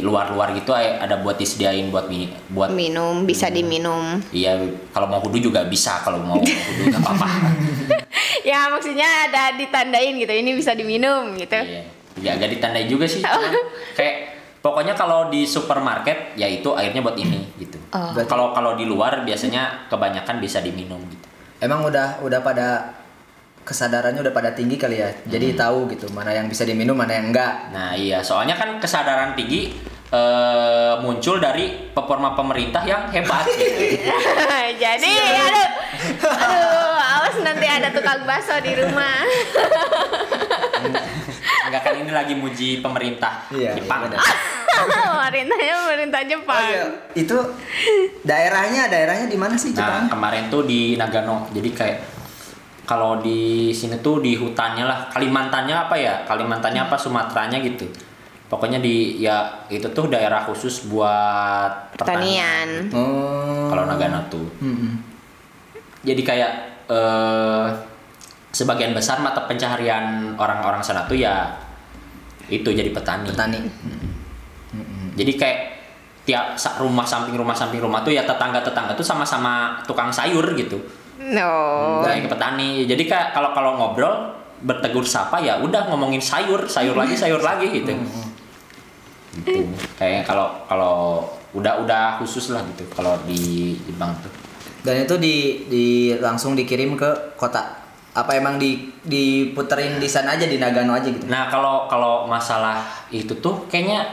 luar-luar 0.00 0.52
gitu 0.52 0.68
ada 0.70 1.16
buat 1.16 1.36
disediain 1.36 1.88
buat 1.88 2.08
mi, 2.08 2.28
buat 2.50 2.68
minum 2.70 3.24
bisa 3.24 3.48
diminum 3.48 4.20
iya 4.30 4.52
kalau 4.92 5.08
mau 5.08 5.16
wudhu 5.18 5.40
juga 5.42 5.64
bisa 5.64 5.96
kalau 6.00 6.20
mau 6.20 6.36
wudhu 6.36 6.84
nggak 6.86 7.00
apa-apa 7.00 7.24
ya 8.50 8.68
maksudnya 8.72 9.28
ada 9.28 9.56
ditandain 9.56 10.16
gitu 10.16 10.32
ini 10.32 10.50
bisa 10.56 10.72
diminum 10.72 11.36
gitu 11.36 11.58
iya 11.58 11.84
ya 12.16 12.30
agak 12.32 12.48
ditandai 12.56 12.88
juga 12.88 13.04
sih 13.04 13.20
cuman 13.20 13.52
kayak 13.92 14.16
pokoknya 14.64 14.96
kalau 14.96 15.28
di 15.28 15.44
supermarket 15.44 16.32
ya 16.34 16.48
itu 16.48 16.72
airnya 16.72 17.04
buat 17.04 17.16
ini 17.16 17.40
gitu 17.60 17.76
Oh. 17.96 18.12
Kalau 18.26 18.50
kalau 18.50 18.74
di 18.74 18.82
luar 18.82 19.22
biasanya 19.22 19.86
kebanyakan 19.86 20.42
bisa 20.42 20.58
diminum 20.58 20.98
gitu 21.06 21.26
Emang 21.56 21.80
udah 21.88 22.20
udah 22.20 22.44
pada 22.44 22.92
kesadarannya 23.64 24.20
udah 24.20 24.34
pada 24.36 24.52
tinggi 24.52 24.76
kali 24.76 25.00
ya. 25.00 25.08
Jadi 25.24 25.56
tahu 25.56 25.88
gitu 25.88 26.12
mana 26.12 26.36
yang 26.36 26.52
bisa 26.52 26.68
diminum, 26.68 26.92
mana 26.92 27.16
yang 27.16 27.32
enggak. 27.32 27.72
Nah 27.72 27.96
iya, 27.96 28.20
soalnya 28.20 28.52
kan 28.60 28.76
kesadaran 28.76 29.32
tinggi 29.32 29.72
eh, 30.08 30.94
muncul 31.00 31.36
dari 31.36 31.90
performa 31.90 32.32
pemerintah 32.32 32.82
yang 32.82 33.08
hebat. 33.08 33.44
gitu. 33.48 34.06
jadi 34.82 35.12
aduh 35.42 35.68
aduh 36.28 36.94
awas 36.96 37.36
nanti 37.40 37.66
ada 37.66 37.88
tukang 37.90 38.22
bakso 38.22 38.54
di 38.60 38.72
rumah 38.74 39.24
Enggak 41.66 41.82
kan 41.82 41.94
ini 41.96 42.10
lagi 42.10 42.34
muji 42.34 42.78
pemerintah 42.78 43.42
Iya, 43.50 43.74
Jepang. 43.74 44.06
iya 44.06 44.20
pemerintahnya 45.26 45.74
pemerintah 45.82 46.22
Jepang 46.22 46.54
Oh, 46.56 46.68
iya. 46.68 46.84
Itu 47.12 47.36
daerahnya 48.22 48.86
daerahnya 48.86 49.26
di 49.26 49.34
mana 49.34 49.58
sih 49.58 49.72
Nah 49.72 49.82
Jepang? 49.82 50.04
kemarin 50.08 50.44
tuh 50.46 50.62
di 50.62 50.94
Nagano, 50.94 51.48
jadi 51.50 51.70
kayak 51.72 51.98
kalau 52.86 53.18
di 53.18 53.74
sini 53.74 53.98
tuh 53.98 54.22
di 54.22 54.38
hutannya 54.38 54.86
lah, 54.86 55.10
Kalimantannya 55.10 55.74
apa 55.74 55.98
ya? 55.98 56.22
Kalimantannya 56.22 56.86
apa 56.86 56.94
Sumateranya 56.94 57.58
gitu. 57.58 57.82
Pokoknya 58.46 58.78
di 58.78 59.18
ya 59.18 59.66
itu 59.66 59.90
tuh 59.90 60.06
daerah 60.06 60.46
khusus 60.46 60.86
buat 60.86 61.98
pertanian. 61.98 62.86
pertanian 62.86 62.94
Oh. 62.94 63.66
Kalau 63.70 63.84
Nagano 63.90 64.20
tuh. 64.30 64.46
Mm-mm. 64.62 64.92
jadi 66.06 66.22
kayak 66.22 66.52
eh, 66.86 67.66
sebagian 68.54 68.94
besar 68.94 69.18
mata 69.18 69.42
pencaharian 69.50 70.38
orang-orang 70.38 70.78
sana 70.78 71.02
tuh 71.10 71.18
ya 71.18 71.58
itu 72.46 72.70
jadi 72.70 72.94
petani. 72.94 73.26
Petani. 73.34 73.60
Jadi 75.16 75.32
kayak 75.34 75.58
tiap 76.26 76.58
rumah 76.82 77.06
samping 77.06 77.34
rumah 77.34 77.54
samping 77.54 77.80
rumah 77.82 78.02
tuh 78.02 78.12
ya 78.12 78.26
tetangga-tetangga 78.26 78.94
tuh 78.94 79.06
sama-sama 79.06 79.82
tukang 79.86 80.14
sayur 80.14 80.44
gitu. 80.54 80.78
no 81.18 81.52
Kayak 82.06 82.26
ke 82.26 82.30
petani. 82.30 82.68
Jadi 82.86 83.02
kayak 83.10 83.34
kalau 83.34 83.50
kalau 83.50 83.74
ngobrol 83.74 84.36
bertegur 84.62 85.04
sapa 85.04 85.40
ya 85.40 85.60
udah 85.60 85.88
ngomongin 85.92 86.20
sayur, 86.20 86.64
sayur 86.68 86.96
lagi, 86.96 87.14
sayur 87.16 87.40
lagi 87.40 87.70
gitu. 87.70 87.92
Gitu. 89.36 89.68
Kayak 90.00 90.24
kalau 90.24 90.64
kalau 90.64 91.28
udah 91.52 91.84
udah 91.84 92.16
khusus 92.20 92.52
lah 92.52 92.64
gitu 92.72 92.84
kalau 92.92 93.16
di 93.28 93.76
Jepang 93.84 94.16
tuh. 94.24 94.32
Dan 94.80 95.04
itu 95.04 95.16
di 95.20 95.66
di 95.68 95.86
langsung 96.16 96.56
dikirim 96.56 96.96
ke 96.96 97.36
kota. 97.36 97.84
Apa 98.16 98.32
emang 98.32 98.56
di 98.56 98.88
diputerin 99.04 100.00
di 100.00 100.08
sana 100.08 100.40
aja 100.40 100.48
di 100.48 100.56
Nagano 100.56 100.96
aja 100.96 101.12
gitu? 101.12 101.28
Nah 101.28 101.52
kalau 101.52 101.84
kalau 101.84 102.24
masalah 102.24 102.80
itu 103.12 103.36
tuh 103.44 103.68
kayaknya 103.68 104.08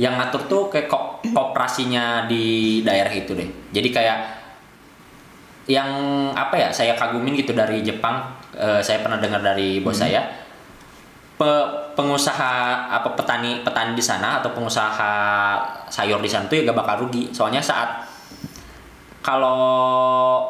yang 0.00 0.16
ngatur 0.18 0.42
tuh 0.48 0.62
kayak 0.72 0.90
ko 0.90 1.20
kooperasinya 1.22 2.26
di 2.26 2.80
daerah 2.82 3.12
itu 3.12 3.36
deh. 3.36 3.46
Jadi 3.70 3.88
kayak 3.92 4.18
yang 5.70 5.90
apa 6.34 6.58
ya 6.58 6.68
saya 6.74 6.98
kagumin 6.98 7.38
gitu 7.38 7.54
dari 7.54 7.84
Jepang. 7.86 8.42
eh, 8.50 8.82
saya 8.82 8.98
pernah 8.98 9.22
dengar 9.22 9.38
dari 9.38 9.78
bos 9.78 9.94
saya. 9.94 10.26
Pe- 11.40 11.68
pengusaha 11.96 12.52
apa 12.92 13.16
petani 13.16 13.64
petani 13.64 13.96
di 13.96 14.04
sana 14.04 14.38
atau 14.38 14.52
pengusaha 14.52 15.12
sayur 15.88 16.20
di 16.20 16.28
sana 16.28 16.44
tuh 16.44 16.60
ya 16.60 16.68
gak 16.68 16.76
bakal 16.76 17.08
rugi. 17.08 17.32
Soalnya 17.32 17.64
saat 17.64 18.04
kalau 19.20 20.44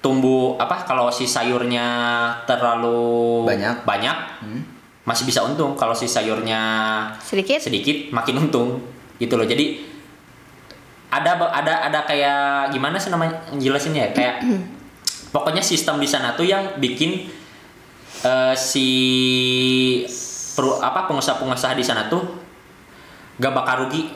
tumbuh 0.00 0.56
apa 0.56 0.82
kalau 0.82 1.12
si 1.12 1.28
sayurnya 1.28 1.86
terlalu 2.42 3.44
Banyak. 3.44 3.84
banyak 3.84 4.16
Hmm. 4.40 4.62
masih 5.04 5.24
bisa 5.24 5.44
untung 5.44 5.76
kalau 5.76 5.92
si 5.92 6.08
sayurnya 6.08 6.58
sedikit 7.20 7.60
sedikit 7.60 8.08
makin 8.08 8.40
untung 8.40 8.80
gitu 9.18 9.36
loh 9.36 9.44
jadi 9.44 9.76
ada 11.10 11.36
ada 11.36 11.74
ada 11.84 12.00
kayak 12.02 12.70
gimana 12.70 12.96
sih 12.96 13.10
namanya 13.10 13.36
jelasinnya 13.52 14.08
ya 14.08 14.10
kayak 14.10 14.34
pokoknya 15.34 15.60
sistem 15.60 15.98
di 15.98 16.08
sana 16.08 16.32
tuh 16.32 16.42
yang 16.42 16.80
bikin 16.80 17.28
eh, 18.20 18.54
si 18.56 18.88
peru- 20.52 20.80
apa 20.80 21.08
pengusaha-pengusaha 21.08 21.72
di 21.72 21.84
sana 21.84 22.06
tuh 22.06 22.22
gak 23.40 23.52
bakal 23.52 23.86
rugi 23.86 24.12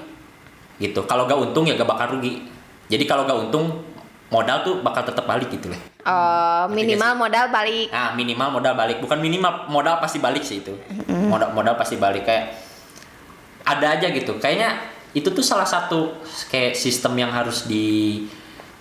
gitu. 0.77 1.07
Kalau 1.07 1.25
gak 1.25 1.39
untung 1.39 1.65
ya 1.65 1.75
gak 1.75 1.89
bakal 1.89 2.19
rugi. 2.19 2.45
Jadi 2.91 3.05
kalau 3.09 3.25
gak 3.25 3.49
untung 3.49 3.81
modal 4.29 4.67
tuh 4.67 4.75
bakal 4.83 5.07
tetap 5.07 5.25
balik 5.25 5.49
gitu 5.49 5.71
loh. 5.71 5.81
Oh, 6.05 6.69
minimal 6.69 7.17
modal 7.17 7.49
balik. 7.49 7.89
Nah, 7.89 8.13
minimal 8.13 8.61
modal 8.61 8.75
balik, 8.77 9.01
bukan 9.01 9.17
minimal 9.23 9.71
modal 9.73 10.03
pasti 10.03 10.19
balik 10.21 10.45
sih 10.45 10.61
itu. 10.61 10.75
Modal 11.09 11.55
modal 11.57 11.79
pasti 11.79 11.97
balik. 11.97 12.29
Kayak 12.29 12.61
ada 13.65 13.97
aja 13.97 14.13
gitu. 14.13 14.37
Kayaknya 14.37 14.77
itu 15.15 15.31
tuh 15.31 15.41
salah 15.41 15.65
satu 15.65 16.19
kayak 16.51 16.75
sistem 16.75 17.15
yang 17.17 17.31
harus 17.31 17.65
di 17.65 18.21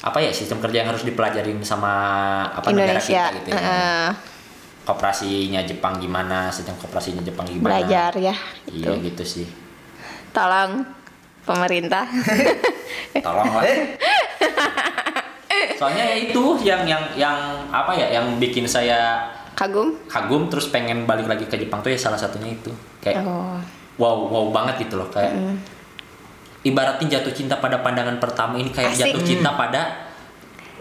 apa 0.03 0.19
ya 0.19 0.35
sistem 0.35 0.59
kerja 0.59 0.83
yang 0.83 0.91
harus 0.91 1.07
dipelajarin 1.07 1.63
sama 1.63 1.93
apa 2.51 2.75
negara 2.75 2.99
Indonesia. 2.99 3.23
kita 3.31 3.37
gitu 3.39 3.47
ya. 3.47 3.55
Heeh, 3.55 4.07
Koperasinya 4.83 5.63
Jepang 5.63 5.95
gimana, 5.95 6.47
sistem 6.47 6.75
koperasinya 6.75 7.19
Jepang 7.19 7.45
gimana. 7.45 7.71
belajar 7.73 8.11
ya 8.13 8.35
Iya 8.67 8.91
gitu. 8.93 9.03
gitu 9.05 9.23
sih. 9.25 9.47
tolong 10.29 10.81
pemerintah 11.41 12.03
Tolong 13.25 13.49
lah. 13.53 13.63
Soalnya 15.73 16.03
ya 16.03 16.15
itu 16.19 16.43
yang 16.59 16.83
yang 16.83 17.03
yang 17.13 17.37
apa 17.69 17.93
ya 17.93 18.09
yang 18.11 18.35
bikin 18.37 18.65
saya 18.65 19.23
kagum 19.53 19.93
kagum 20.05 20.49
terus 20.49 20.67
pengen 20.67 21.05
balik 21.05 21.27
lagi 21.27 21.45
ke 21.45 21.55
Jepang 21.55 21.79
tuh 21.79 21.87
ya 21.87 21.97
salah 21.97 22.17
satunya 22.17 22.51
itu 22.51 22.73
kayak 22.99 23.21
oh 23.21 23.61
wow 23.95 24.15
wow 24.25 24.45
banget 24.49 24.83
gitu 24.83 24.97
loh 24.97 25.07
kayak 25.07 25.31
ibaratnya 26.61 27.07
jatuh 27.13 27.31
cinta 27.31 27.55
pada 27.57 27.77
pandangan 27.77 28.17
pertama 28.17 28.57
ini 28.57 28.67
kayak 28.67 28.91
Asik. 28.91 29.13
jatuh 29.13 29.21
cinta 29.23 29.53
pada 29.53 30.09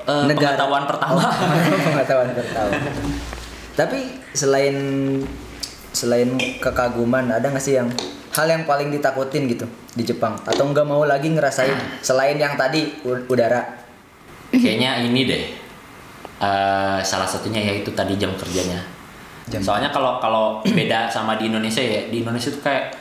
eh, 0.00 0.24
Negara. 0.24 0.56
pengetahuan 0.56 0.84
pertama 0.86 1.20
Oh, 1.20 1.32
pengetahuan 1.86 2.30
pertama. 2.32 2.72
Tapi 3.72 4.20
selain 4.36 4.76
selain 5.92 6.36
kekaguman 6.60 7.28
ada 7.28 7.52
nggak 7.52 7.62
sih 7.62 7.76
yang 7.76 7.88
hal 8.32 8.48
yang 8.48 8.64
paling 8.64 8.88
ditakutin 8.92 9.48
gitu 9.48 9.68
di 9.96 10.04
Jepang? 10.04 10.36
Atau 10.44 10.68
nggak 10.72 10.84
mau 10.84 11.04
lagi 11.04 11.32
ngerasain 11.32 12.00
selain 12.04 12.36
yang 12.36 12.56
tadi 12.56 13.00
udara? 13.04 13.80
Kayaknya 14.52 15.08
ini 15.08 15.20
deh. 15.24 15.42
Eh, 16.42 16.98
salah 17.00 17.28
satunya 17.28 17.62
yaitu 17.62 17.92
tadi 17.94 18.18
jam 18.18 18.34
kerjanya. 18.36 18.80
Jam. 19.42 19.58
soalnya 19.58 19.90
kalau 19.90 20.22
kalau 20.22 20.62
beda 20.62 21.10
sama 21.10 21.34
di 21.34 21.50
Indonesia 21.50 21.82
ya 21.82 22.06
di 22.06 22.22
Indonesia 22.22 22.46
tuh 22.54 22.62
kayak 22.62 22.94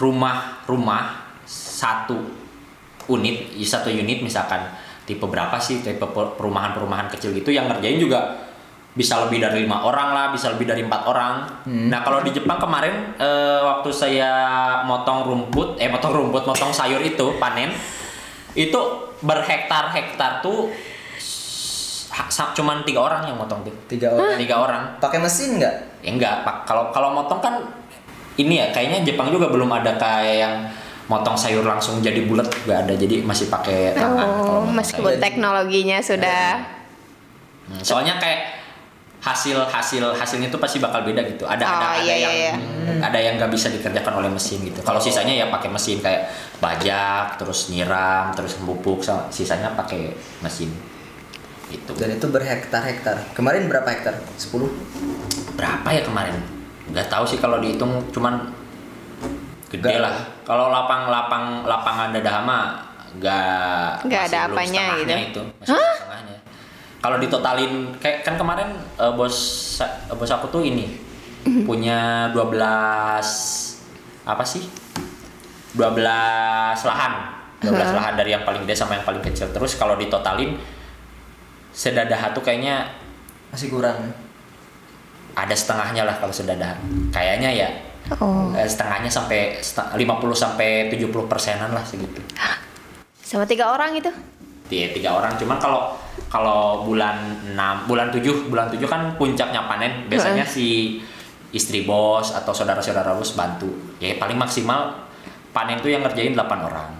rumah 0.00 0.64
rumah 0.64 1.36
satu 1.44 2.16
unit 3.10 3.54
satu 3.62 3.90
unit 3.90 4.22
misalkan. 4.22 4.62
Tipe 5.06 5.22
berapa 5.22 5.54
sih? 5.62 5.86
Tipe 5.86 6.02
per- 6.02 6.34
perumahan-perumahan 6.34 7.06
kecil 7.14 7.30
gitu 7.30 7.54
yang 7.54 7.70
ngerjain 7.70 8.02
juga 8.02 8.45
bisa 8.96 9.28
lebih 9.28 9.44
dari 9.44 9.68
lima 9.68 9.84
orang 9.84 10.16
lah 10.16 10.26
bisa 10.32 10.48
lebih 10.56 10.64
dari 10.64 10.80
empat 10.80 11.04
orang. 11.04 11.34
Nah 11.68 12.00
kalau 12.00 12.24
di 12.24 12.32
Jepang 12.32 12.56
kemarin 12.56 13.12
eh, 13.20 13.60
waktu 13.60 13.92
saya 13.92 14.32
motong 14.88 15.28
rumput 15.28 15.76
eh 15.76 15.92
motong 15.92 16.16
rumput 16.16 16.48
motong 16.48 16.72
sayur 16.72 17.04
itu 17.04 17.36
panen 17.36 17.68
itu 18.56 18.80
berhektar-hektar 19.20 20.40
tuh 20.40 20.72
cuman 22.56 22.88
tiga 22.88 23.04
orang 23.04 23.28
yang 23.28 23.36
motong 23.36 23.68
tuh. 23.68 23.74
Tiga 23.84 24.16
orang? 24.16 24.40
Tiga 24.40 24.56
orang. 24.56 24.82
Pakai 24.96 25.20
mesin 25.20 25.60
nggak? 25.60 25.74
Ya 26.00 26.10
enggak 26.16 26.34
pak 26.48 26.64
kalau 26.64 26.88
kalau 26.88 27.12
motong 27.12 27.44
kan 27.44 27.60
ini 28.40 28.64
ya 28.64 28.72
kayaknya 28.72 29.04
Jepang 29.04 29.28
juga 29.28 29.52
belum 29.52 29.68
ada 29.76 30.00
kayak 30.00 30.36
yang 30.40 30.54
motong 31.06 31.36
sayur 31.36 31.62
langsung 31.68 32.00
jadi 32.00 32.24
bulat 32.24 32.48
nggak 32.64 32.78
ada. 32.88 32.94
Jadi 32.96 33.20
masih 33.20 33.52
pakai 33.52 33.92
tangan 33.92 34.24
oh 34.24 34.64
meskipun 34.72 35.20
sayur. 35.20 35.20
teknologinya 35.20 36.00
sudah. 36.00 36.64
Hmm, 37.68 37.82
soalnya 37.84 38.16
kayak 38.16 38.55
hasil 39.26 39.58
hasil 39.66 40.04
hasilnya 40.14 40.46
tuh 40.46 40.62
pasti 40.62 40.78
bakal 40.78 41.02
beda 41.02 41.26
gitu. 41.26 41.42
Ada 41.42 41.58
ada 41.58 41.66
Oh, 41.66 41.92
ada 41.92 41.98
iya, 41.98 42.14
yang 42.22 42.32
iya, 42.32 42.52
ada 43.02 43.18
yang 43.18 43.34
nggak 43.34 43.50
bisa 43.50 43.66
dikerjakan 43.68 44.22
oleh 44.22 44.30
mesin 44.30 44.62
gitu. 44.62 44.78
Kalau 44.80 45.02
sisanya 45.02 45.34
ya 45.34 45.46
pakai 45.50 45.66
mesin 45.66 45.98
kayak 45.98 46.30
bajak 46.62 47.34
terus 47.34 47.66
nyiram 47.68 48.30
terus 48.30 48.54
membupuk 48.62 49.02
sama- 49.02 49.26
sisanya 49.28 49.74
pakai 49.74 50.14
mesin. 50.40 50.70
Gitu. 51.66 51.90
Dan 51.98 52.14
itu 52.14 52.30
berhektar-hektar. 52.30 53.34
Kemarin 53.34 53.66
berapa 53.66 53.90
hektar? 53.90 54.14
10 54.38 54.70
berapa 55.58 55.88
ya 55.90 56.06
kemarin? 56.06 56.38
Nggak 56.86 57.10
tahu 57.10 57.26
sih 57.26 57.42
kalau 57.42 57.58
dihitung 57.58 57.90
cuman 58.14 58.54
gede 59.66 59.82
Nggak. 59.82 59.98
lah. 59.98 60.14
kalau 60.46 60.70
lapang 60.70 61.10
lapang 61.10 61.66
lapangan 61.66 62.14
mah 62.46 62.64
nggak 63.18 64.06
Nggak 64.06 64.22
ada 64.30 64.38
apanya 64.46 64.84
gitu. 65.02 65.10
itu. 65.10 65.42
Masih 65.58 65.74
setengahnya 65.74 66.05
kalau 67.06 67.16
ditotalin 67.16 67.94
kayak 67.96 68.20
kan 68.20 68.34
kemarin 68.34 68.66
eh, 68.98 69.12
bos 69.12 69.30
sa- 69.78 69.86
bos 70.10 70.26
aku 70.26 70.50
tuh 70.50 70.60
ini 70.60 70.90
punya 71.68 72.26
12 72.34 72.58
apa 74.26 74.42
sih 74.42 74.66
12 75.74 76.02
lahan 76.82 77.12
12 77.62 77.70
lahan 77.94 78.14
dari 78.14 78.34
yang 78.34 78.42
paling 78.42 78.66
gede 78.66 78.74
sama 78.74 78.94
yang 78.94 79.06
paling 79.06 79.22
kecil 79.22 79.46
terus 79.50 79.74
kalau 79.74 79.94
ditotalin 79.94 80.58
sedadaha 81.70 82.32
tuh 82.32 82.42
kayaknya 82.42 82.90
Masih 83.46 83.70
kurang. 83.70 84.10
ada 85.32 85.52
setengahnya 85.52 86.02
lah 86.02 86.16
kalau 86.16 86.34
sedadaha 86.34 86.74
kayaknya 87.10 87.52
ya 87.54 87.70
Oh. 88.06 88.54
eh, 88.54 88.62
setengahnya 88.62 89.10
sampai 89.10 89.58
seta- 89.58 89.90
50 89.90 90.06
sampai 90.30 90.86
70 90.88 91.26
persenan 91.26 91.70
lah 91.70 91.82
segitu 91.82 92.22
Sama 93.18 93.42
tiga 93.42 93.66
orang 93.68 93.94
itu? 93.94 94.06
Iya, 94.66 94.90
tiga 94.90 95.14
orang. 95.14 95.38
Cuman 95.38 95.58
kalau 95.62 95.94
kalau 96.26 96.82
bulan 96.82 97.22
6 97.54 97.86
bulan 97.86 98.10
7 98.10 98.50
bulan 98.50 98.66
7 98.66 98.82
kan 98.86 99.14
puncaknya 99.14 99.62
panen. 99.70 100.10
Biasanya 100.10 100.42
si 100.42 100.98
istri 101.54 101.86
bos 101.86 102.34
atau 102.34 102.50
saudara-saudara 102.50 103.14
bos 103.14 103.32
bantu. 103.38 103.70
Ya 104.02 104.18
paling 104.18 104.36
maksimal 104.36 105.06
panen 105.54 105.78
tuh 105.78 105.94
yang 105.94 106.02
ngerjain 106.02 106.34
8 106.34 106.42
orang. 106.66 106.90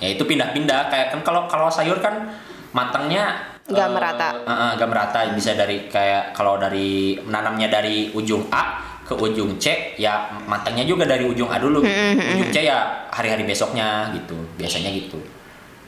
Ya 0.00 0.08
itu 0.10 0.22
pindah-pindah. 0.26 0.90
Kayak 0.90 1.06
kan 1.14 1.20
kalau 1.22 1.46
kalau 1.46 1.70
sayur 1.70 2.00
kan 2.02 2.32
matangnya 2.74 3.54
Nggak 3.70 3.86
eh, 3.86 3.92
merata. 3.94 4.28
eh, 4.34 4.70
nggak 4.74 4.88
merata. 4.90 5.18
Bisa 5.30 5.54
dari 5.54 5.86
kayak 5.86 6.34
kalau 6.34 6.58
dari 6.58 7.14
menanamnya 7.22 7.70
dari 7.70 8.10
ujung 8.10 8.50
A 8.50 8.82
ke 9.06 9.14
ujung 9.14 9.58
C 9.58 9.94
ya 9.98 10.30
matangnya 10.46 10.86
juga 10.86 11.06
dari 11.06 11.22
ujung 11.22 11.46
A 11.46 11.62
dulu. 11.62 11.86
Ujung 11.86 12.50
C 12.50 12.66
ya 12.66 13.06
hari-hari 13.14 13.46
besoknya 13.46 14.10
gitu. 14.10 14.34
Biasanya 14.58 14.90
gitu 14.90 15.22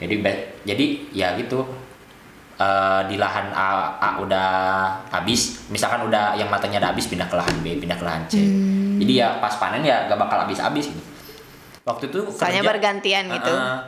jadi 0.03 0.15
jadi 0.65 0.85
ya 1.15 1.29
gitu. 1.37 1.63
Eh, 2.53 3.03
di 3.11 3.17
lahan 3.19 3.51
A, 3.51 3.97
A 3.99 4.09
udah 4.23 4.49
habis 5.11 5.67
misalkan 5.67 6.05
udah 6.05 6.37
yang 6.37 6.47
matanya 6.47 6.79
udah 6.79 6.91
habis 6.95 7.09
pindah 7.09 7.27
ke 7.27 7.35
lahan 7.35 7.59
B 7.59 7.75
pindah 7.77 7.97
ke 7.97 8.05
lahan 8.05 8.23
C. 8.29 8.39
Jadi 9.03 9.13
ya 9.19 9.41
pas 9.41 9.57
panen 9.57 9.83
ya 9.83 10.07
gak 10.07 10.15
bakal 10.15 10.47
habis-habis 10.47 10.93
gitu. 10.93 11.03
Waktu 11.83 12.13
itu 12.13 12.19
Soalnya 12.31 12.63
kerja- 12.63 12.71
bergantian 12.71 13.25
gitu. 13.31 13.51
Heeh. 13.51 13.79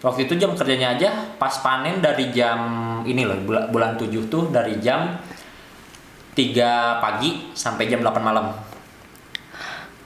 waktu 0.00 0.24
itu 0.24 0.34
jam 0.36 0.52
kerjanya 0.52 0.96
aja 0.96 1.08
pas 1.36 1.60
panen 1.60 2.00
dari 2.00 2.28
jam 2.30 2.58
ini 3.04 3.24
loh 3.24 3.36
bulan, 3.40 3.68
bulan 3.68 3.90
7 3.96 4.28
tuh 4.28 4.48
dari 4.48 4.80
jam 4.80 5.16
3 6.34 7.00
pagi 7.00 7.52
sampai 7.52 7.84
jam 7.84 8.00
8 8.00 8.20
malam. 8.20 8.52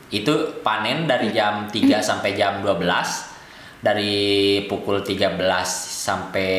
Itu 0.08 0.62
panen 0.62 1.06
dari 1.06 1.30
jam 1.30 1.66
3 1.66 1.98
sampai 1.98 2.34
jam 2.34 2.62
12 2.62 3.33
dari 3.84 4.64
pukul 4.64 5.04
13 5.04 5.36
sampai 5.68 6.50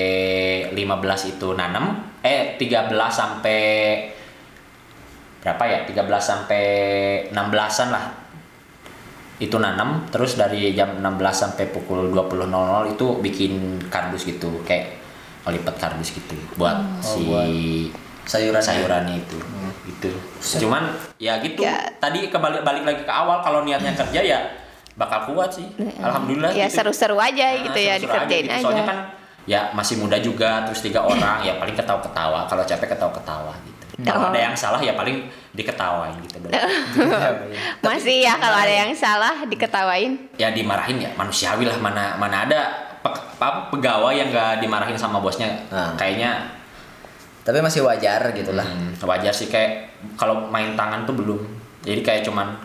15 0.69 1.33
itu 1.33 1.57
nanam 1.57 1.97
eh 2.21 2.53
13 2.61 2.93
sampai 3.09 3.61
berapa 5.41 5.63
ya? 5.65 5.79
13 5.89 6.05
sampai 6.21 6.63
16an 7.33 7.89
lah. 7.89 8.05
Itu 9.41 9.57
nanam 9.57 10.05
terus 10.13 10.37
dari 10.37 10.77
jam 10.77 11.01
16 11.01 11.09
sampai 11.33 11.65
pukul 11.73 12.13
20.00 12.13 12.93
itu 12.93 13.05
bikin 13.25 13.81
kardus 13.89 14.29
gitu. 14.29 14.61
Kayak 14.61 15.01
melipet 15.45 15.75
kardus 15.81 16.13
gitu 16.13 16.37
buat 16.57 16.77
si 17.01 17.25
buat 17.25 17.49
sayuran. 18.25 18.61
sayurannya 18.61 19.21
itu. 19.21 19.37
Gitu. 19.85 20.09
Cuman 20.65 20.93
ya 21.17 21.41
gitu. 21.41 21.61
Ya. 21.61 21.89
tadi 21.97 22.29
kebalik 22.29 22.61
balik 22.61 22.85
lagi 22.85 23.01
ke 23.01 23.13
awal 23.13 23.41
kalau 23.41 23.65
niatnya 23.65 23.93
kerja 23.93 24.21
ya 24.21 24.64
bakal 24.95 25.27
kuat 25.27 25.51
sih 25.51 25.67
alhamdulillah 25.97 26.49
Ya 26.49 26.65
gitu. 26.65 26.79
seru-seru 26.79 27.15
aja 27.15 27.45
Nah, 27.49 27.63
gitu 27.63 27.75
ya 27.77 27.93
seru-seru 27.93 28.03
dikerjain 28.17 28.43
gitu. 28.43 28.53
aja. 28.53 28.63
soalnya 28.63 28.85
kan 28.85 28.97
ya 29.45 29.61
masih 29.71 29.95
muda 29.97 30.17
juga 30.17 30.63
terus 30.63 30.81
tiga 30.81 30.99
orang 30.99 31.39
ya 31.39 31.55
paling 31.55 31.73
ketawa-ketawa 31.73 32.45
kalau 32.45 32.63
capek 32.63 32.89
ketawa-ketawa 32.89 33.53
gitu 33.61 33.73
kalau 34.01 34.27
Oh. 34.27 34.29
ada 34.29 34.39
yang 34.41 34.55
salah 34.55 34.79
ya 34.79 34.91
paling 34.91 35.23
diketawain 35.51 36.15
gitu 36.21 36.35
Masih 37.81 38.21
ya 38.21 38.35
kalau 38.35 38.57
ada 38.57 38.73
yang 38.73 38.91
salah 38.91 39.43
diketawain. 39.43 40.31
ya 40.35 40.49
dimarahin 40.49 40.99
ya 40.99 41.11
manusiawi 41.13 41.63
lah 41.63 41.77
mana 41.77 42.15
mana 42.15 42.43
ada 42.43 42.59
pe- 42.99 43.23
pegawai 43.69 44.11
yang 44.11 44.29
gak 44.29 44.59
dimarahin 44.59 44.95
sama 44.95 45.19
bosnya 45.19 45.47
Nah. 45.69 45.93
kayaknya 45.95 46.51
Tapi 47.39 47.61
masih 47.61 47.83
wajar 47.83 48.33
gitu 48.33 48.51
lah. 48.51 48.65
hmm, 48.65 48.97
wajar 48.99 49.29
sih 49.29 49.45
kayak 49.45 49.85
kalau 50.15 50.49
main 50.49 50.73
tangan 50.73 51.05
tuh 51.05 51.13
belum 51.13 51.39
jadi 51.79 52.01
kayak 52.01 52.21
cuman 52.25 52.57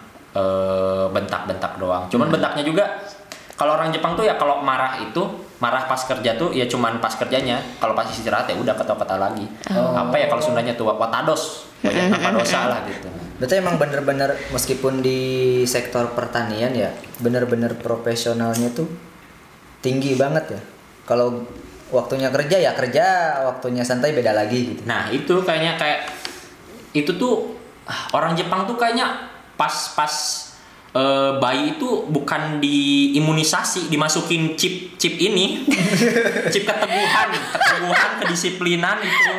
bentak-bentak 1.10 1.78
doang. 1.78 2.06
Cuman 2.06 2.30
bentaknya 2.30 2.62
juga 2.62 2.84
kalau 3.60 3.76
orang 3.76 3.92
Jepang 3.92 4.16
tuh 4.16 4.24
ya 4.24 4.40
kalau 4.40 4.64
marah 4.64 4.96
itu 5.04 5.20
marah 5.60 5.84
pas 5.84 6.00
kerja 6.00 6.40
tuh 6.40 6.56
ya 6.56 6.64
cuman 6.64 6.96
pas 6.96 7.12
kerjanya. 7.12 7.60
Kalau 7.76 7.92
pas 7.92 8.08
istirahat 8.08 8.48
ya 8.48 8.56
udah 8.56 8.72
kata-kata 8.72 9.20
lagi. 9.20 9.44
Apa 9.76 10.16
ya 10.16 10.32
kalau 10.32 10.40
Sundanya 10.40 10.72
tuh 10.72 10.88
watados. 10.88 11.68
Banyak 11.84 12.08
tanpa 12.16 12.30
dosa 12.40 12.72
lah 12.72 12.80
gitu. 12.88 13.12
Berarti 13.36 13.54
emang 13.60 13.76
bener-bener 13.76 14.36
meskipun 14.52 15.00
di 15.04 15.20
sektor 15.64 16.12
pertanian 16.12 16.72
ya 16.76 16.92
bener-bener 17.20 17.76
profesionalnya 17.76 18.72
tuh 18.72 18.88
tinggi 19.84 20.16
banget 20.16 20.56
ya. 20.56 20.60
Kalau 21.04 21.44
waktunya 21.92 22.32
kerja 22.32 22.56
ya 22.56 22.72
kerja, 22.72 23.06
waktunya 23.44 23.84
santai 23.84 24.16
beda 24.16 24.32
lagi 24.32 24.72
gitu. 24.72 24.82
Nah 24.88 25.12
itu 25.12 25.40
kayaknya 25.44 25.76
kayak 25.76 26.08
itu 26.96 27.12
tuh 27.20 27.60
ah, 27.84 28.08
orang 28.16 28.32
Jepang 28.32 28.64
tuh 28.64 28.80
kayaknya 28.80 29.28
pas 29.60 29.92
pas 29.92 30.14
eh, 30.96 31.32
bayi 31.36 31.76
itu 31.76 32.08
bukan 32.08 32.64
diimunisasi 32.64 33.92
dimasukin 33.92 34.56
chip 34.56 34.96
chip 34.96 35.20
ini 35.20 35.68
chip 36.52 36.64
keteguhan 36.64 37.28
keteguhan 37.36 38.10
kedisiplinan 38.24 38.96
itu 39.04 39.34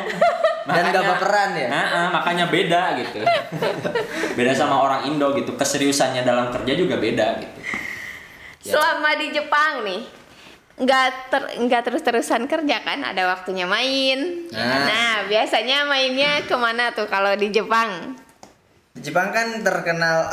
Dan 0.62 0.94
gak 0.94 1.02
baperan 1.02 1.58
ya? 1.58 1.66
Nah, 1.66 1.86
ah, 1.90 2.08
makanya 2.14 2.46
beda 2.46 2.94
gitu 2.94 3.18
beda 4.38 4.54
sama 4.54 4.78
orang 4.78 5.10
Indo 5.10 5.34
gitu 5.34 5.58
keseriusannya 5.58 6.22
dalam 6.22 6.54
kerja 6.54 6.78
juga 6.78 7.02
beda 7.02 7.42
gitu 7.42 7.58
Selama 8.62 9.18
di 9.18 9.34
Jepang 9.34 9.82
nih, 9.82 10.02
nggak 10.78 11.06
ter 11.34 11.42
nggak 11.66 11.82
terus 11.82 12.02
terusan 12.06 12.46
kerja 12.46 12.78
kan? 12.86 13.02
Ada 13.02 13.26
waktunya 13.26 13.66
main. 13.66 14.46
Nah. 14.54 14.86
Nah, 14.86 15.14
biasanya 15.26 15.82
mainnya 15.90 16.46
ke 16.46 16.54
mana 16.54 16.94
tuh 16.94 17.10
kalau 17.10 17.34
di 17.34 17.50
Jepang? 17.50 18.14
Jepang 19.00 19.32
kan 19.32 19.64
terkenal. 19.64 20.28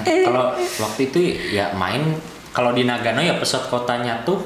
Kalau 0.00 0.56
waktu 0.56 1.00
itu 1.12 1.18
ya 1.52 1.76
main. 1.76 2.16
Kalau 2.50 2.74
di 2.74 2.82
Nagano 2.82 3.22
ya 3.22 3.38
pusat 3.38 3.70
kotanya 3.70 4.26
tuh 4.26 4.42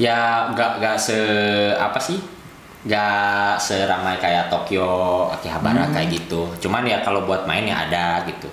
ya 0.00 0.48
nggak 0.54 0.80
nggak 0.80 0.96
se 0.96 1.18
apa 1.74 1.98
sih? 1.98 2.22
Nggak 2.86 3.58
seramai 3.58 4.16
kayak 4.22 4.48
Tokyo 4.48 5.26
Akihabara 5.34 5.90
kayak 5.90 6.14
gitu. 6.14 6.46
Cuman 6.62 6.86
ya 6.86 7.02
kalau 7.02 7.26
buat 7.26 7.44
main 7.44 7.66
ya 7.66 7.90
ada 7.90 8.22
gitu. 8.24 8.48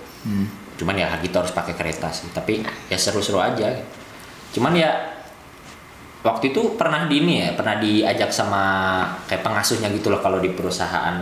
Cuman 0.82 0.98
ya 0.98 1.14
gitu 1.22 1.38
harus 1.38 1.54
pakai 1.54 1.78
kereta 1.78 2.10
sih. 2.10 2.34
Tapi 2.34 2.66
ya 2.90 2.98
seru-seru 2.98 3.38
aja 3.38 3.70
cuman 4.50 4.74
ya 4.74 5.19
waktu 6.20 6.52
itu 6.52 6.76
pernah 6.76 7.08
di 7.08 7.16
ini 7.24 7.34
ya 7.48 7.50
pernah 7.56 7.80
diajak 7.80 8.30
sama 8.34 8.64
kayak 9.26 9.40
pengasuhnya 9.44 9.88
gitu 9.96 10.12
loh 10.12 10.20
kalau 10.20 10.44
di 10.44 10.52
perusahaan 10.52 11.16